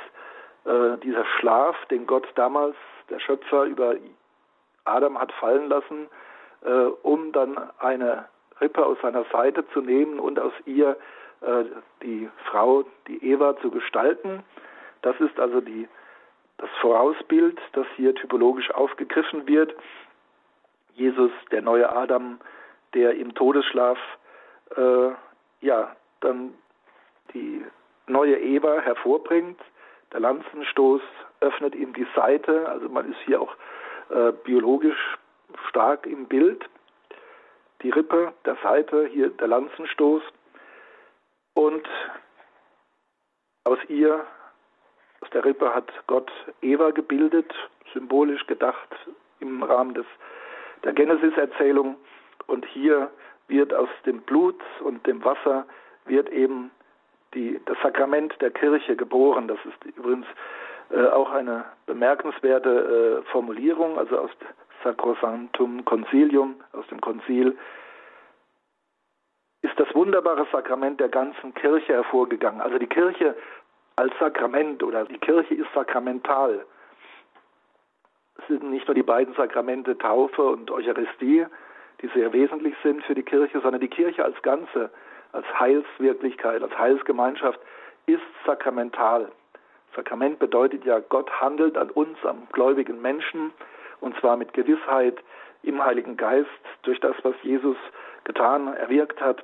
äh, 0.65 0.97
dieser 0.99 1.25
Schlaf, 1.25 1.75
den 1.87 2.05
Gott 2.05 2.27
damals, 2.35 2.75
der 3.09 3.19
Schöpfer, 3.19 3.63
über 3.63 3.95
Adam 4.83 5.19
hat 5.19 5.31
fallen 5.33 5.69
lassen, 5.69 6.07
äh, 6.63 6.69
um 7.01 7.31
dann 7.31 7.57
eine 7.79 8.25
Rippe 8.61 8.85
aus 8.85 8.97
seiner 9.01 9.25
Seite 9.31 9.67
zu 9.69 9.81
nehmen 9.81 10.19
und 10.19 10.39
aus 10.39 10.53
ihr 10.65 10.91
äh, 10.91 10.95
die 12.01 12.29
Frau, 12.45 12.85
die 13.07 13.23
Eva, 13.23 13.57
zu 13.57 13.71
gestalten. 13.71 14.43
Das 15.01 15.19
ist 15.19 15.39
also 15.39 15.61
die, 15.61 15.87
das 16.57 16.69
Vorausbild, 16.81 17.59
das 17.73 17.85
hier 17.95 18.15
typologisch 18.15 18.71
aufgegriffen 18.71 19.47
wird. 19.47 19.75
Jesus, 20.95 21.31
der 21.51 21.61
neue 21.61 21.93
Adam, 21.93 22.39
der 22.93 23.15
im 23.15 23.33
Todesschlaf 23.35 23.97
äh, 24.75 25.09
ja 25.61 25.95
dann 26.21 26.53
die 27.33 27.65
neue 28.07 28.39
Eva 28.39 28.79
hervorbringt. 28.79 29.59
Der 30.13 30.21
Lanzenstoß 30.21 31.01
öffnet 31.41 31.75
ihm 31.75 31.93
die 31.93 32.07
Seite, 32.15 32.67
also 32.69 32.87
man 32.89 33.11
ist 33.11 33.19
hier 33.25 33.41
auch 33.41 33.55
äh, 34.09 34.31
biologisch 34.43 35.17
stark 35.69 36.05
im 36.05 36.25
Bild. 36.25 36.63
Die 37.81 37.89
Rippe 37.89 38.33
der 38.45 38.55
Seite, 38.63 39.07
hier 39.07 39.29
der 39.29 39.47
Lanzenstoß. 39.47 40.21
Und 41.55 41.87
aus 43.63 43.79
ihr, 43.87 44.25
aus 45.21 45.29
der 45.31 45.43
Rippe 45.43 45.73
hat 45.73 45.91
Gott 46.05 46.31
Eva 46.61 46.91
gebildet, 46.91 47.51
symbolisch 47.93 48.45
gedacht 48.45 48.89
im 49.39 49.63
Rahmen 49.63 49.93
des, 49.93 50.05
der 50.83 50.93
Genesis-Erzählung. 50.93 51.95
Und 52.47 52.65
hier 52.67 53.09
wird 53.47 53.73
aus 53.73 53.89
dem 54.05 54.21
Blut 54.21 54.61
und 54.81 55.05
dem 55.07 55.23
Wasser 55.23 55.65
wird 56.05 56.29
eben 56.29 56.71
die, 57.33 57.59
das 57.65 57.77
Sakrament 57.81 58.39
der 58.41 58.51
Kirche 58.51 58.95
geboren. 58.95 59.47
Das 59.47 59.59
ist 59.65 59.97
übrigens 59.97 60.27
äh, 60.91 61.07
auch 61.07 61.31
eine 61.31 61.65
bemerkenswerte 61.85 63.23
äh, 63.23 63.31
Formulierung, 63.31 63.97
also 63.97 64.19
aus 64.19 64.31
Sacrosanctum 64.83 65.83
Concilium, 65.85 66.55
aus 66.73 66.85
dem 66.87 67.01
Konzil, 67.01 67.57
ist 69.65 69.79
das 69.79 69.93
wunderbare 69.95 70.45
Sakrament 70.51 70.99
der 70.99 71.09
ganzen 71.09 71.53
Kirche 71.55 71.93
hervorgegangen. 71.93 72.61
Also 72.61 72.77
die 72.77 72.87
Kirche 72.87 73.35
als 73.95 74.13
Sakrament 74.19 74.83
oder 74.83 75.05
die 75.05 75.17
Kirche 75.17 75.55
ist 75.55 75.67
sakramental. 75.73 76.63
Es 78.37 78.47
sind 78.47 78.63
nicht 78.69 78.87
nur 78.87 78.93
die 78.93 79.03
beiden 79.03 79.33
Sakramente 79.33 79.97
Taufe 79.97 80.43
und 80.43 80.69
Eucharistie, 80.69 81.47
die 82.01 82.07
sehr 82.09 82.31
wesentlich 82.31 82.75
sind 82.83 83.03
für 83.05 83.15
die 83.15 83.23
Kirche, 83.23 83.59
sondern 83.61 83.81
die 83.81 83.87
Kirche 83.87 84.23
als 84.23 84.39
Ganze, 84.43 84.91
als 85.31 85.47
Heilswirklichkeit, 85.59 86.61
als 86.61 86.77
Heilsgemeinschaft 86.77 87.59
ist 88.05 88.21
sakramental. 88.45 89.31
Sakrament 89.95 90.37
bedeutet 90.37 90.85
ja, 90.85 90.99
Gott 90.99 91.31
handelt 91.41 91.75
an 91.75 91.89
uns, 91.89 92.23
am 92.23 92.47
gläubigen 92.51 93.01
Menschen, 93.01 93.51
und 93.99 94.15
zwar 94.19 94.37
mit 94.37 94.53
Gewissheit 94.53 95.17
im 95.63 95.83
Heiligen 95.83 96.17
Geist 96.17 96.49
durch 96.83 96.99
das, 96.99 97.15
was 97.23 97.33
Jesus 97.41 97.77
getan, 98.25 98.73
erwirkt 98.73 99.21
hat. 99.21 99.43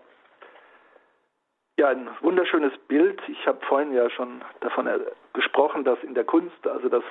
Ja, 1.78 1.88
ein 1.88 2.10
wunderschönes 2.20 2.78
Bild. 2.88 3.22
Ich 3.28 3.48
habe 3.48 3.65
vorhin 3.65 3.94
ja 3.94 4.10
schon 4.10 4.44
davon 4.60 4.89
gesprochen, 5.34 5.84
dass 5.84 6.04
in 6.04 6.13
der 6.13 6.26
Kunst, 6.26 6.67
also 6.67 6.89
das 6.89 7.04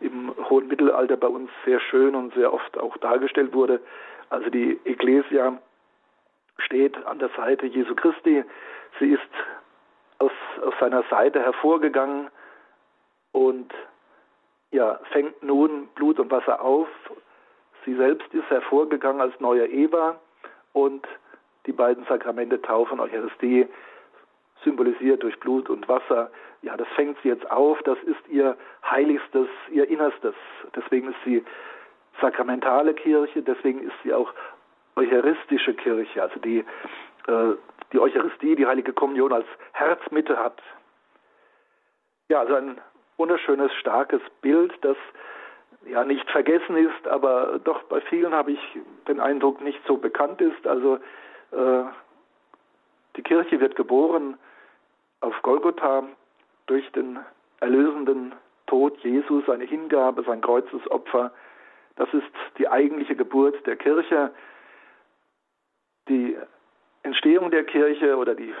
im 0.00 0.34
hohen 0.50 0.66
Mittelalter 0.66 1.16
bei 1.16 1.28
uns 1.28 1.50
sehr 1.64 1.80
schön 1.80 2.14
und 2.14 2.34
sehr 2.34 2.52
oft 2.52 2.76
auch 2.78 2.96
dargestellt 2.98 3.54
wurde, 3.54 3.80
also 4.28 4.50
die 4.50 4.78
Ecclesia 4.84 5.58
steht 6.58 6.96
an 7.06 7.18
der 7.18 7.30
Seite 7.30 7.66
Jesu 7.66 7.94
Christi. 7.94 8.44
Sie 8.98 9.12
ist 9.12 9.30
aus, 10.18 10.32
aus 10.62 10.74
seiner 10.80 11.02
Seite 11.04 11.40
hervorgegangen 11.40 12.30
und 13.32 13.72
ja, 14.72 15.00
fängt 15.12 15.42
nun 15.42 15.88
Blut 15.94 16.18
und 16.20 16.30
Wasser 16.30 16.60
auf. 16.60 16.88
Sie 17.84 17.94
selbst 17.94 18.32
ist 18.34 18.48
hervorgegangen 18.50 19.20
als 19.20 19.38
neue 19.40 19.66
Eva 19.66 20.20
und 20.72 21.06
die 21.66 21.72
beiden 21.72 22.04
Sakramente 22.06 22.60
Taufe 22.62 22.92
und 22.92 23.00
Eucharistie 23.00 23.66
symbolisiert 24.64 25.22
durch 25.22 25.38
Blut 25.40 25.68
und 25.70 25.88
Wasser. 25.88 26.30
Ja, 26.62 26.76
das 26.76 26.88
fängt 26.88 27.16
sie 27.22 27.28
jetzt 27.28 27.50
auf, 27.50 27.82
das 27.82 27.98
ist 28.04 28.28
ihr 28.28 28.56
Heiligstes, 28.88 29.48
ihr 29.70 29.88
Innerstes. 29.88 30.34
Deswegen 30.74 31.08
ist 31.08 31.18
sie 31.24 31.44
sakramentale 32.20 32.94
Kirche, 32.94 33.42
deswegen 33.42 33.80
ist 33.80 33.94
sie 34.02 34.12
auch 34.12 34.32
eucharistische 34.96 35.74
Kirche, 35.74 36.22
also 36.22 36.38
die, 36.40 36.58
äh, 37.26 37.54
die 37.92 37.98
Eucharistie, 37.98 38.56
die 38.56 38.66
Heilige 38.66 38.92
Kommunion 38.92 39.32
als 39.32 39.46
Herzmitte 39.72 40.38
hat. 40.38 40.60
Ja, 42.28 42.40
also 42.40 42.54
ein 42.54 42.80
wunderschönes, 43.16 43.72
starkes 43.74 44.20
Bild, 44.42 44.72
das 44.82 44.96
ja 45.86 46.04
nicht 46.04 46.28
vergessen 46.30 46.76
ist, 46.76 47.08
aber 47.08 47.58
doch 47.64 47.82
bei 47.84 48.00
vielen 48.02 48.32
habe 48.34 48.52
ich 48.52 48.78
den 49.08 49.20
Eindruck 49.20 49.60
nicht 49.60 49.80
so 49.86 49.96
bekannt 49.96 50.40
ist. 50.40 50.66
Also 50.66 50.96
äh, 51.52 51.84
die 53.16 53.22
Kirche 53.22 53.60
wird 53.60 53.76
geboren 53.76 54.38
auf 55.20 55.34
Golgotha 55.42 56.04
durch 56.66 56.90
den 56.92 57.18
erlösenden 57.60 58.34
Tod 58.66 58.96
Jesus, 59.02 59.44
seine 59.46 59.64
Hingabe, 59.64 60.22
sein 60.22 60.40
Kreuzesopfer. 60.40 61.32
Das 61.96 62.08
ist 62.14 62.30
die 62.58 62.68
eigentliche 62.68 63.16
Geburt 63.16 63.66
der 63.66 63.76
Kirche. 63.76 64.30
Die 66.08 66.36
Entstehung 67.02 67.50
der 67.50 67.64
Kirche 67.64 68.16
oder 68.16 68.34
die 68.34 68.54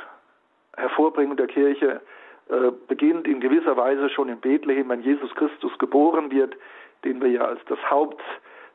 Hervorbringung 0.76 1.36
der 1.36 1.46
Kirche 1.46 2.00
äh, 2.48 2.72
beginnt 2.88 3.28
in 3.28 3.40
gewisser 3.40 3.76
Weise 3.76 4.08
schon 4.10 4.28
in 4.28 4.40
Bethlehem, 4.40 4.88
wenn 4.88 5.02
Jesus 5.02 5.34
Christus 5.34 5.76
geboren 5.78 6.30
wird, 6.30 6.56
den 7.04 7.20
wir 7.20 7.30
ja 7.30 7.44
als 7.44 7.60
das 7.66 7.78
Haupt 7.90 8.22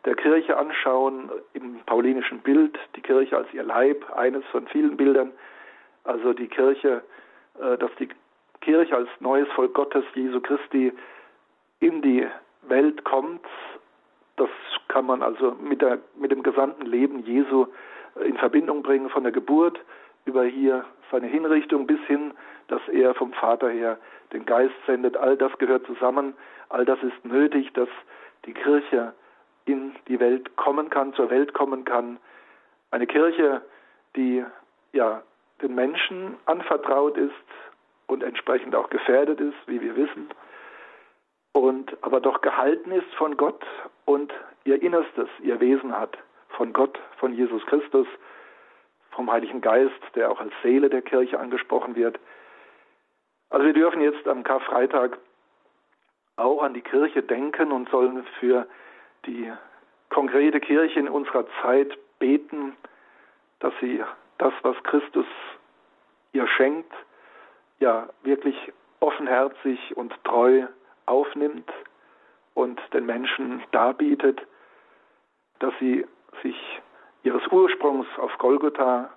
der 0.05 0.15
Kirche 0.15 0.55
anschauen, 0.57 1.29
im 1.53 1.79
paulinischen 1.85 2.39
Bild, 2.39 2.77
die 2.95 3.01
Kirche 3.01 3.35
als 3.37 3.51
ihr 3.53 3.63
Leib, 3.63 4.05
eines 4.15 4.45
von 4.45 4.67
vielen 4.67 4.95
Bildern, 4.95 5.31
also 6.03 6.33
die 6.33 6.47
Kirche, 6.47 7.03
äh, 7.59 7.77
dass 7.77 7.91
die 7.99 8.09
Kirche 8.61 8.95
als 8.95 9.09
neues 9.19 9.47
Volk 9.53 9.73
Gottes, 9.73 10.05
Jesu 10.13 10.39
Christi, 10.39 10.93
in 11.79 12.01
die 12.01 12.25
Welt 12.63 13.03
kommt. 13.03 13.45
Das 14.37 14.49
kann 14.87 15.05
man 15.05 15.21
also 15.21 15.55
mit, 15.61 15.81
der, 15.81 15.99
mit 16.15 16.31
dem 16.31 16.43
gesamten 16.43 16.85
Leben 16.85 17.19
Jesu 17.25 17.67
äh, 18.15 18.27
in 18.27 18.37
Verbindung 18.37 18.83
bringen, 18.83 19.09
von 19.09 19.23
der 19.23 19.31
Geburt 19.31 19.79
über 20.25 20.43
hier 20.43 20.85
seine 21.11 21.27
Hinrichtung 21.27 21.87
bis 21.87 21.99
hin, 22.07 22.33
dass 22.67 22.81
er 22.89 23.13
vom 23.13 23.33
Vater 23.33 23.69
her 23.69 23.97
den 24.33 24.45
Geist 24.45 24.73
sendet. 24.85 25.17
All 25.17 25.37
das 25.37 25.57
gehört 25.59 25.85
zusammen, 25.85 26.33
all 26.69 26.85
das 26.85 27.01
ist 27.03 27.25
nötig, 27.25 27.71
dass 27.73 27.89
die 28.45 28.53
Kirche 28.53 29.13
in 29.65 29.95
die 30.07 30.19
Welt 30.19 30.55
kommen 30.57 30.89
kann, 30.89 31.13
zur 31.13 31.29
Welt 31.29 31.53
kommen 31.53 31.85
kann. 31.85 32.17
Eine 32.91 33.07
Kirche, 33.07 33.61
die 34.15 34.43
ja 34.93 35.21
den 35.61 35.75
Menschen 35.75 36.35
anvertraut 36.45 37.17
ist 37.17 37.33
und 38.07 38.23
entsprechend 38.23 38.75
auch 38.75 38.89
gefährdet 38.89 39.39
ist, 39.39 39.55
wie 39.67 39.81
wir 39.81 39.95
wissen, 39.95 40.29
und 41.53 41.95
aber 42.01 42.19
doch 42.19 42.41
gehalten 42.41 42.91
ist 42.91 43.13
von 43.15 43.37
Gott 43.37 43.65
und 44.03 44.33
ihr 44.65 44.81
Innerstes, 44.81 45.29
ihr 45.41 45.59
Wesen 45.61 45.97
hat 45.97 46.17
von 46.49 46.73
Gott, 46.73 46.99
von 47.17 47.33
Jesus 47.33 47.65
Christus, 47.65 48.07
vom 49.15 49.31
Heiligen 49.31 49.61
Geist, 49.61 49.99
der 50.15 50.31
auch 50.31 50.39
als 50.39 50.53
Seele 50.61 50.89
der 50.89 51.01
Kirche 51.01 51.39
angesprochen 51.39 51.95
wird. 51.95 52.19
Also 53.49 53.65
wir 53.65 53.73
dürfen 53.73 54.01
jetzt 54.01 54.27
am 54.27 54.43
Karfreitag 54.43 55.17
auch 56.35 56.61
an 56.61 56.73
die 56.73 56.81
Kirche 56.81 57.23
denken 57.23 57.71
und 57.71 57.89
sollen 57.89 58.25
für 58.39 58.67
die 59.25 59.51
konkrete 60.09 60.59
Kirche 60.59 60.99
in 60.99 61.07
unserer 61.07 61.45
Zeit 61.61 61.97
beten, 62.19 62.75
dass 63.59 63.73
sie 63.79 64.03
das, 64.37 64.53
was 64.63 64.75
Christus 64.83 65.25
ihr 66.33 66.47
schenkt, 66.47 66.91
ja 67.79 68.09
wirklich 68.23 68.73
offenherzig 68.99 69.95
und 69.95 70.13
treu 70.23 70.67
aufnimmt 71.05 71.71
und 72.53 72.81
den 72.93 73.05
Menschen 73.05 73.63
darbietet, 73.71 74.41
dass 75.59 75.73
sie 75.79 76.05
sich 76.41 76.55
ihres 77.25 77.45
Ursprungs 77.51 78.07
auf 78.17 78.37
Golgotha 78.37 79.09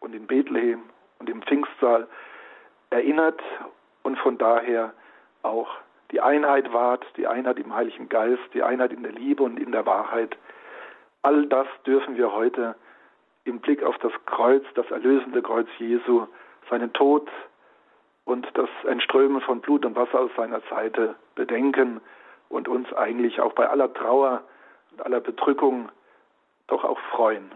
und 0.00 0.14
in 0.14 0.26
Bethlehem 0.26 0.82
und 1.18 1.30
im 1.30 1.42
Pfingstsaal 1.42 2.06
erinnert 2.90 3.40
und 4.02 4.18
von 4.18 4.36
daher 4.36 4.92
auch 5.42 5.68
die 6.10 6.20
Einheit 6.20 6.72
wahrt, 6.72 7.04
die 7.16 7.26
Einheit 7.26 7.58
im 7.58 7.74
Heiligen 7.74 8.08
Geist, 8.08 8.42
die 8.52 8.62
Einheit 8.62 8.92
in 8.92 9.02
der 9.02 9.12
Liebe 9.12 9.42
und 9.42 9.58
in 9.58 9.72
der 9.72 9.86
Wahrheit. 9.86 10.36
All 11.22 11.46
das 11.46 11.66
dürfen 11.86 12.16
wir 12.16 12.32
heute 12.32 12.74
im 13.44 13.60
Blick 13.60 13.82
auf 13.82 13.96
das 13.98 14.12
Kreuz, 14.26 14.64
das 14.74 14.90
erlösende 14.90 15.40
Kreuz 15.40 15.68
Jesu, 15.78 16.26
seinen 16.68 16.92
Tod 16.92 17.28
und 18.26 18.46
das 18.54 18.68
Entströmen 18.86 19.40
von 19.40 19.60
Blut 19.60 19.86
und 19.86 19.96
Wasser 19.96 20.20
aus 20.20 20.30
seiner 20.36 20.60
Seite 20.68 21.14
bedenken 21.34 22.00
und 22.50 22.68
uns 22.68 22.92
eigentlich 22.92 23.40
auch 23.40 23.54
bei 23.54 23.68
aller 23.68 23.92
Trauer 23.92 24.42
und 24.92 25.04
aller 25.04 25.20
Bedrückung 25.20 25.88
doch 26.68 26.84
auch 26.84 26.98
freuen. 27.14 27.50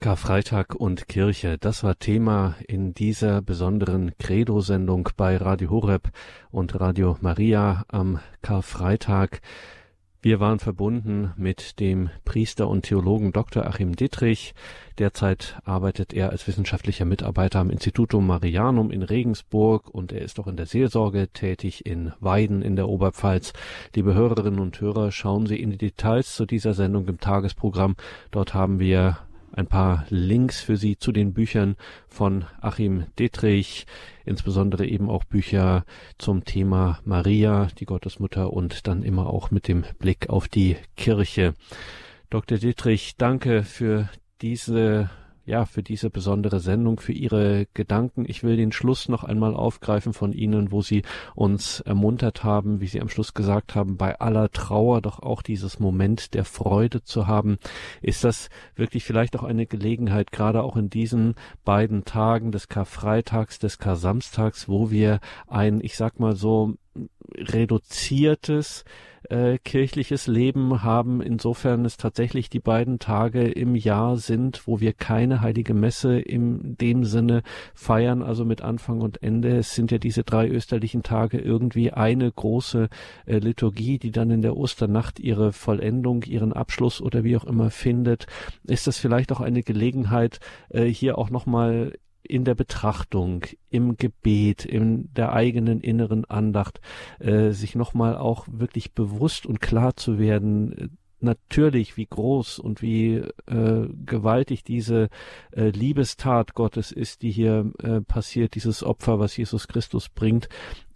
Karfreitag 0.00 0.74
und 0.74 1.08
Kirche, 1.08 1.58
das 1.58 1.82
war 1.82 1.98
Thema 1.98 2.54
in 2.66 2.94
dieser 2.94 3.42
besonderen 3.42 4.12
Credo-Sendung 4.18 5.08
bei 5.16 5.36
Radio 5.36 5.70
Horeb 5.70 6.08
und 6.50 6.78
Radio 6.78 7.16
Maria 7.20 7.84
am 7.88 8.20
Karfreitag. 8.42 9.40
Wir 10.20 10.40
waren 10.40 10.58
verbunden 10.58 11.32
mit 11.36 11.78
dem 11.78 12.10
Priester 12.24 12.66
und 12.68 12.82
Theologen 12.82 13.30
Dr. 13.32 13.64
Achim 13.66 13.94
Dittrich. 13.94 14.52
Derzeit 14.98 15.60
arbeitet 15.64 16.12
er 16.12 16.30
als 16.30 16.48
wissenschaftlicher 16.48 17.04
Mitarbeiter 17.04 17.60
am 17.60 17.70
Institutum 17.70 18.26
Marianum 18.26 18.90
in 18.90 19.04
Regensburg 19.04 19.88
und 19.88 20.10
er 20.10 20.22
ist 20.22 20.40
auch 20.40 20.48
in 20.48 20.56
der 20.56 20.66
Seelsorge 20.66 21.28
tätig 21.28 21.86
in 21.86 22.12
Weiden 22.18 22.62
in 22.62 22.74
der 22.74 22.88
Oberpfalz. 22.88 23.52
Liebe 23.94 24.12
Hörerinnen 24.12 24.58
und 24.58 24.80
Hörer, 24.80 25.12
schauen 25.12 25.46
Sie 25.46 25.60
in 25.60 25.70
die 25.70 25.78
Details 25.78 26.34
zu 26.34 26.46
dieser 26.46 26.74
Sendung 26.74 27.06
im 27.06 27.20
Tagesprogramm. 27.20 27.94
Dort 28.32 28.54
haben 28.54 28.80
wir 28.80 29.18
ein 29.52 29.66
paar 29.66 30.06
Links 30.08 30.60
für 30.60 30.76
Sie 30.76 30.96
zu 30.96 31.12
den 31.12 31.32
Büchern 31.32 31.76
von 32.08 32.44
Achim 32.60 33.06
Detrich, 33.18 33.86
insbesondere 34.24 34.86
eben 34.86 35.08
auch 35.10 35.24
Bücher 35.24 35.84
zum 36.18 36.44
Thema 36.44 37.00
Maria, 37.04 37.68
die 37.78 37.86
Gottesmutter 37.86 38.52
und 38.52 38.86
dann 38.86 39.02
immer 39.02 39.26
auch 39.26 39.50
mit 39.50 39.68
dem 39.68 39.84
Blick 39.98 40.28
auf 40.30 40.48
die 40.48 40.76
Kirche. 40.96 41.54
Dr. 42.30 42.58
Dietrich, 42.58 43.16
danke 43.16 43.62
für 43.62 44.08
diese 44.42 45.10
ja, 45.48 45.64
für 45.64 45.82
diese 45.82 46.10
besondere 46.10 46.60
Sendung, 46.60 47.00
für 47.00 47.12
Ihre 47.12 47.66
Gedanken. 47.72 48.26
Ich 48.28 48.42
will 48.42 48.58
den 48.58 48.70
Schluss 48.70 49.08
noch 49.08 49.24
einmal 49.24 49.54
aufgreifen 49.54 50.12
von 50.12 50.32
Ihnen, 50.32 50.70
wo 50.70 50.82
Sie 50.82 51.02
uns 51.34 51.80
ermuntert 51.80 52.44
haben, 52.44 52.82
wie 52.82 52.86
Sie 52.86 53.00
am 53.00 53.08
Schluss 53.08 53.32
gesagt 53.32 53.74
haben, 53.74 53.96
bei 53.96 54.20
aller 54.20 54.50
Trauer 54.50 55.00
doch 55.00 55.20
auch 55.20 55.40
dieses 55.40 55.80
Moment 55.80 56.34
der 56.34 56.44
Freude 56.44 57.02
zu 57.02 57.26
haben. 57.26 57.58
Ist 58.02 58.24
das 58.24 58.50
wirklich 58.76 59.04
vielleicht 59.04 59.38
auch 59.38 59.42
eine 59.42 59.66
Gelegenheit, 59.66 60.32
gerade 60.32 60.62
auch 60.62 60.76
in 60.76 60.90
diesen 60.90 61.34
beiden 61.64 62.04
Tagen 62.04 62.52
des 62.52 62.68
Karfreitags, 62.68 63.58
des 63.58 63.78
Kar-Samstags, 63.78 64.68
wo 64.68 64.90
wir 64.90 65.18
ein, 65.46 65.80
ich 65.82 65.96
sag 65.96 66.20
mal 66.20 66.36
so, 66.36 66.74
reduziertes 67.34 68.84
äh, 69.28 69.58
kirchliches 69.58 70.26
Leben 70.26 70.82
haben, 70.82 71.20
insofern 71.20 71.84
es 71.84 71.96
tatsächlich 71.96 72.50
die 72.50 72.60
beiden 72.60 72.98
Tage 72.98 73.48
im 73.48 73.74
Jahr 73.74 74.16
sind, 74.16 74.66
wo 74.66 74.80
wir 74.80 74.92
keine 74.92 75.40
heilige 75.40 75.74
Messe 75.74 76.18
in 76.18 76.76
dem 76.76 77.04
Sinne 77.04 77.42
feiern, 77.74 78.22
also 78.22 78.44
mit 78.44 78.62
Anfang 78.62 79.00
und 79.00 79.22
Ende. 79.22 79.56
Es 79.56 79.74
sind 79.74 79.90
ja 79.90 79.98
diese 79.98 80.24
drei 80.24 80.48
österlichen 80.48 81.02
Tage 81.02 81.38
irgendwie 81.38 81.92
eine 81.92 82.30
große 82.30 82.88
äh, 83.26 83.38
Liturgie, 83.38 83.98
die 83.98 84.10
dann 84.10 84.30
in 84.30 84.42
der 84.42 84.56
Osternacht 84.56 85.20
ihre 85.20 85.52
Vollendung, 85.52 86.22
ihren 86.24 86.52
Abschluss 86.52 87.00
oder 87.00 87.24
wie 87.24 87.36
auch 87.36 87.44
immer 87.44 87.70
findet. 87.70 88.26
Ist 88.64 88.86
das 88.86 88.98
vielleicht 88.98 89.32
auch 89.32 89.40
eine 89.40 89.62
Gelegenheit, 89.62 90.40
äh, 90.70 90.84
hier 90.84 91.18
auch 91.18 91.30
nochmal 91.30 91.92
in 92.22 92.44
der 92.44 92.54
Betrachtung, 92.54 93.44
im 93.70 93.96
Gebet, 93.96 94.64
in 94.64 95.12
der 95.14 95.32
eigenen 95.32 95.80
inneren 95.80 96.24
Andacht, 96.24 96.80
äh, 97.18 97.50
sich 97.50 97.74
nochmal 97.74 98.16
auch 98.16 98.46
wirklich 98.50 98.92
bewusst 98.92 99.46
und 99.46 99.60
klar 99.60 99.96
zu 99.96 100.18
werden, 100.18 100.72
äh, 100.72 100.88
natürlich, 101.20 101.96
wie 101.96 102.06
groß 102.06 102.58
und 102.58 102.82
wie 102.82 103.16
äh, 103.46 103.88
gewaltig 104.06 104.62
diese 104.62 105.08
äh, 105.52 105.70
Liebestat 105.70 106.54
Gottes 106.54 106.92
ist, 106.92 107.22
die 107.22 107.30
hier 107.30 107.72
äh, 107.82 108.00
passiert, 108.00 108.54
dieses 108.54 108.84
Opfer, 108.84 109.18
was 109.18 109.36
Jesus 109.36 109.68
Christus 109.68 110.08
bringt, 110.08 110.48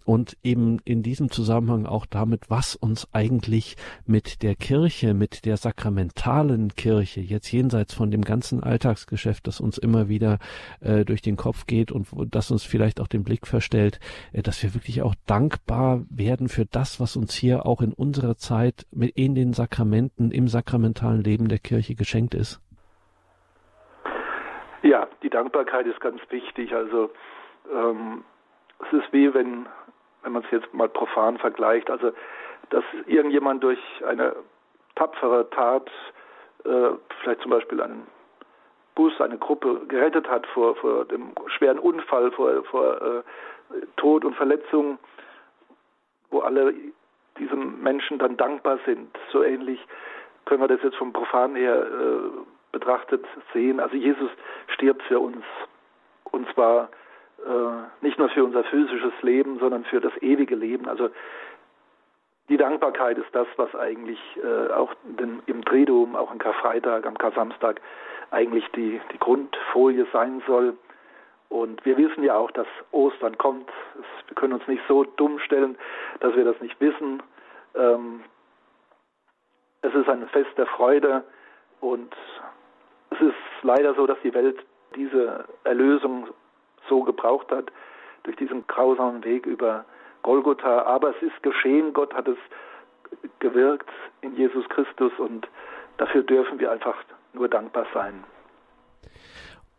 und 0.05 0.37
eben 0.43 0.79
in 0.85 1.03
diesem 1.03 1.31
Zusammenhang 1.31 1.85
auch 1.85 2.05
damit, 2.05 2.49
was 2.49 2.75
uns 2.75 3.07
eigentlich 3.13 3.75
mit 4.05 4.43
der 4.43 4.55
Kirche, 4.55 5.13
mit 5.13 5.45
der 5.45 5.57
sakramentalen 5.57 6.75
Kirche, 6.75 7.21
jetzt 7.21 7.51
jenseits 7.51 7.93
von 7.93 8.11
dem 8.11 8.23
ganzen 8.23 8.63
Alltagsgeschäft, 8.63 9.47
das 9.47 9.59
uns 9.59 9.77
immer 9.77 10.09
wieder 10.09 10.39
äh, 10.81 11.05
durch 11.05 11.21
den 11.21 11.35
Kopf 11.35 11.65
geht 11.65 11.91
und 11.91 12.07
das 12.29 12.51
uns 12.51 12.63
vielleicht 12.63 12.99
auch 12.99 13.07
den 13.07 13.23
Blick 13.23 13.47
verstellt, 13.47 13.99
äh, 14.31 14.41
dass 14.41 14.61
wir 14.63 14.73
wirklich 14.73 15.01
auch 15.01 15.15
dankbar 15.25 16.03
werden 16.09 16.49
für 16.49 16.65
das, 16.65 16.99
was 16.99 17.15
uns 17.15 17.33
hier 17.33 17.65
auch 17.65 17.81
in 17.81 17.93
unserer 17.93 18.35
Zeit 18.35 18.85
mit 18.91 19.11
in 19.15 19.35
den 19.35 19.53
Sakramenten, 19.53 20.31
im 20.31 20.47
sakramentalen 20.47 21.23
Leben 21.23 21.47
der 21.47 21.59
Kirche 21.59 21.95
geschenkt 21.95 22.33
ist? 22.33 22.61
Ja, 24.81 25.07
die 25.23 25.29
Dankbarkeit 25.29 25.87
ist 25.87 26.01
ganz 26.01 26.19
wichtig. 26.29 26.73
Also 26.75 27.09
ähm, 27.73 28.23
es 28.79 28.99
ist 28.99 29.13
wie 29.13 29.33
wenn 29.33 29.65
wenn 30.23 30.31
man 30.33 30.43
es 30.43 30.51
jetzt 30.51 30.73
mal 30.73 30.89
profan 30.89 31.37
vergleicht, 31.37 31.89
also 31.89 32.11
dass 32.69 32.83
irgendjemand 33.05 33.63
durch 33.63 33.79
eine 34.07 34.35
tapfere 34.95 35.49
Tat, 35.49 35.89
äh, 36.65 36.91
vielleicht 37.21 37.41
zum 37.41 37.51
Beispiel 37.51 37.81
einen 37.81 38.07
Bus, 38.95 39.19
eine 39.19 39.37
Gruppe 39.37 39.81
gerettet 39.87 40.29
hat 40.29 40.45
vor, 40.47 40.75
vor 40.75 41.05
dem 41.05 41.33
schweren 41.47 41.79
Unfall, 41.79 42.31
vor, 42.31 42.63
vor 42.65 43.01
äh, 43.01 43.21
Tod 43.97 44.23
und 44.23 44.35
Verletzung, 44.35 44.99
wo 46.29 46.39
alle 46.39 46.73
diesem 47.37 47.81
Menschen 47.81 48.19
dann 48.19 48.37
dankbar 48.37 48.79
sind. 48.85 49.09
So 49.31 49.43
ähnlich 49.43 49.79
können 50.45 50.61
wir 50.61 50.67
das 50.67 50.83
jetzt 50.83 50.97
vom 50.97 51.13
Profan 51.13 51.55
her 51.55 51.85
äh, 51.85 52.29
betrachtet 52.71 53.25
sehen. 53.53 53.79
Also 53.79 53.95
Jesus 53.95 54.29
stirbt 54.67 55.01
für 55.03 55.19
uns. 55.19 55.43
Und 56.25 56.51
zwar 56.53 56.89
nicht 58.01 58.17
nur 58.17 58.29
für 58.29 58.43
unser 58.43 58.63
physisches 58.63 59.13
Leben, 59.21 59.59
sondern 59.59 59.83
für 59.85 59.99
das 59.99 60.13
ewige 60.21 60.55
Leben. 60.55 60.87
Also 60.87 61.09
die 62.49 62.57
Dankbarkeit 62.57 63.17
ist 63.17 63.33
das, 63.33 63.47
was 63.55 63.73
eigentlich 63.75 64.19
äh, 64.37 64.71
auch 64.73 64.93
im 65.17 65.65
Triduum, 65.65 66.15
auch 66.15 66.29
am 66.29 66.39
Karfreitag, 66.39 67.05
am 67.05 67.17
Kar-Samstag 67.17 67.81
eigentlich 68.31 68.67
die, 68.75 68.99
die 69.11 69.19
Grundfolie 69.19 70.05
sein 70.11 70.41
soll. 70.45 70.77
Und 71.49 71.85
wir 71.85 71.97
wissen 71.97 72.23
ja 72.23 72.35
auch, 72.35 72.51
dass 72.51 72.67
Ostern 72.91 73.37
kommt. 73.37 73.69
Wir 74.27 74.35
können 74.35 74.53
uns 74.53 74.67
nicht 74.67 74.81
so 74.87 75.03
dumm 75.03 75.39
stellen, 75.39 75.77
dass 76.19 76.35
wir 76.35 76.43
das 76.43 76.59
nicht 76.61 76.79
wissen. 76.81 77.21
Ähm, 77.75 78.23
es 79.81 79.93
ist 79.93 80.09
ein 80.09 80.27
Fest 80.29 80.49
der 80.57 80.65
Freude 80.65 81.23
und 81.79 82.13
es 83.11 83.21
ist 83.21 83.35
leider 83.61 83.93
so, 83.93 84.07
dass 84.07 84.17
die 84.23 84.33
Welt 84.33 84.57
diese 84.95 85.45
Erlösung 85.63 86.27
so 86.89 87.03
gebraucht 87.03 87.51
hat, 87.51 87.71
durch 88.23 88.35
diesen 88.37 88.65
grausamen 88.67 89.23
Weg 89.23 89.45
über 89.45 89.85
Golgotha. 90.21 90.83
Aber 90.83 91.15
es 91.15 91.21
ist 91.21 91.43
geschehen, 91.43 91.93
Gott 91.93 92.13
hat 92.13 92.27
es 92.27 92.37
gewirkt 93.39 93.89
in 94.21 94.35
Jesus 94.35 94.67
Christus 94.69 95.11
und 95.17 95.47
dafür 95.97 96.23
dürfen 96.23 96.59
wir 96.59 96.71
einfach 96.71 96.95
nur 97.33 97.47
dankbar 97.47 97.85
sein. 97.93 98.23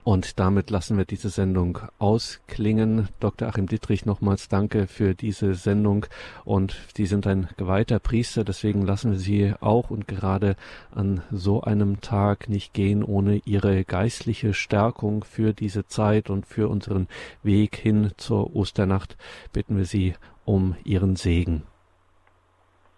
Und 0.04 0.38
damit 0.38 0.68
lassen 0.68 0.98
wir 0.98 1.06
diese 1.06 1.30
Sendung 1.30 1.78
ausklingen. 1.98 3.08
Dr. 3.20 3.48
Achim 3.48 3.66
Dittrich, 3.66 4.04
nochmals 4.04 4.48
danke 4.48 4.86
für 4.86 5.14
diese 5.14 5.54
Sendung. 5.54 6.04
Und 6.44 6.76
Sie 6.94 7.06
sind 7.06 7.26
ein 7.26 7.48
geweihter 7.56 8.00
Priester, 8.00 8.44
deswegen 8.44 8.82
lassen 8.82 9.12
wir 9.12 9.18
Sie 9.18 9.54
auch 9.60 9.88
und 9.88 10.06
gerade 10.06 10.56
an 10.94 11.22
so 11.30 11.62
einem 11.62 12.02
Tag 12.02 12.50
nicht 12.50 12.74
gehen 12.74 13.02
ohne 13.02 13.40
Ihre 13.46 13.84
geistliche 13.84 14.52
Stärkung 14.52 15.24
für 15.24 15.54
diese 15.54 15.86
Zeit 15.86 16.28
und 16.28 16.44
für 16.44 16.68
unseren 16.68 17.08
Weg 17.42 17.74
hin 17.74 18.12
zur 18.18 18.54
Osternacht. 18.54 19.16
Bitten 19.54 19.78
wir 19.78 19.86
Sie 19.86 20.14
um 20.44 20.76
Ihren 20.84 21.16
Segen. 21.16 21.62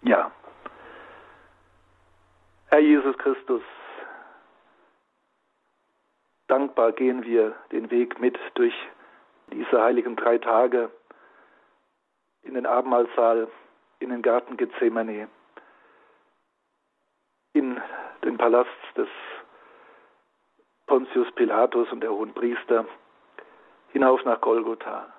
Ja. 0.03 0.29
Herr 2.67 2.81
Jesus 2.81 3.17
Christus, 3.17 3.61
Dankbar 6.47 6.93
gehen 6.93 7.23
wir 7.23 7.55
den 7.71 7.91
Weg 7.91 8.19
mit 8.19 8.37
durch 8.55 8.73
diese 9.51 9.81
heiligen 9.81 10.15
drei 10.15 10.37
Tage 10.37 10.89
in 12.43 12.53
den 12.53 12.65
Abendmahlsaal, 12.65 13.49
in 13.99 14.09
den 14.09 14.21
Garten 14.21 14.55
Gethsemane, 14.55 15.27
in 17.53 17.81
den 18.23 18.37
Palast 18.37 18.69
des 18.95 19.09
Pontius 20.85 21.29
Pilatus 21.33 21.91
und 21.91 22.01
der 22.01 22.11
hohen 22.11 22.33
Priester, 22.33 22.85
hinauf 23.89 24.23
nach 24.23 24.39
Golgotha. 24.39 25.13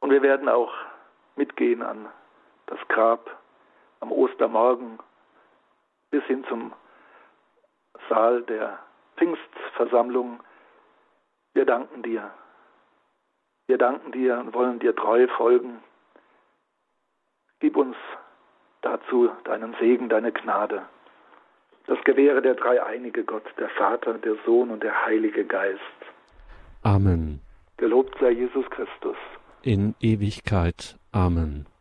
Und 0.00 0.10
wir 0.10 0.22
werden 0.22 0.48
auch 0.48 0.72
mitgehen 1.36 1.82
an 1.82 2.08
das 2.66 2.78
Grab 2.88 3.38
am 4.00 4.10
Ostermorgen 4.10 4.98
bis 6.10 6.24
hin 6.24 6.44
zum 6.48 6.72
Saal 8.08 8.42
der 8.42 8.78
Pfingstversammlung, 9.16 10.40
wir 11.54 11.64
danken 11.64 12.02
dir. 12.02 12.30
Wir 13.66 13.78
danken 13.78 14.12
dir 14.12 14.38
und 14.38 14.54
wollen 14.54 14.78
dir 14.78 14.94
treu 14.94 15.26
folgen. 15.36 15.82
Gib 17.60 17.76
uns 17.76 17.96
dazu 18.82 19.30
deinen 19.44 19.74
Segen, 19.80 20.08
deine 20.08 20.32
Gnade. 20.32 20.82
Das 21.86 21.98
gewähre 22.04 22.42
der 22.42 22.54
dreieinige 22.54 23.24
Gott, 23.24 23.44
der 23.58 23.68
Vater, 23.70 24.14
der 24.14 24.36
Sohn 24.44 24.70
und 24.70 24.82
der 24.82 25.06
Heilige 25.06 25.44
Geist. 25.44 25.80
Amen. 26.82 27.40
Gelobt 27.76 28.16
sei 28.20 28.30
Jesus 28.30 28.68
Christus. 28.70 29.16
In 29.62 29.94
Ewigkeit. 30.00 30.96
Amen. 31.12 31.66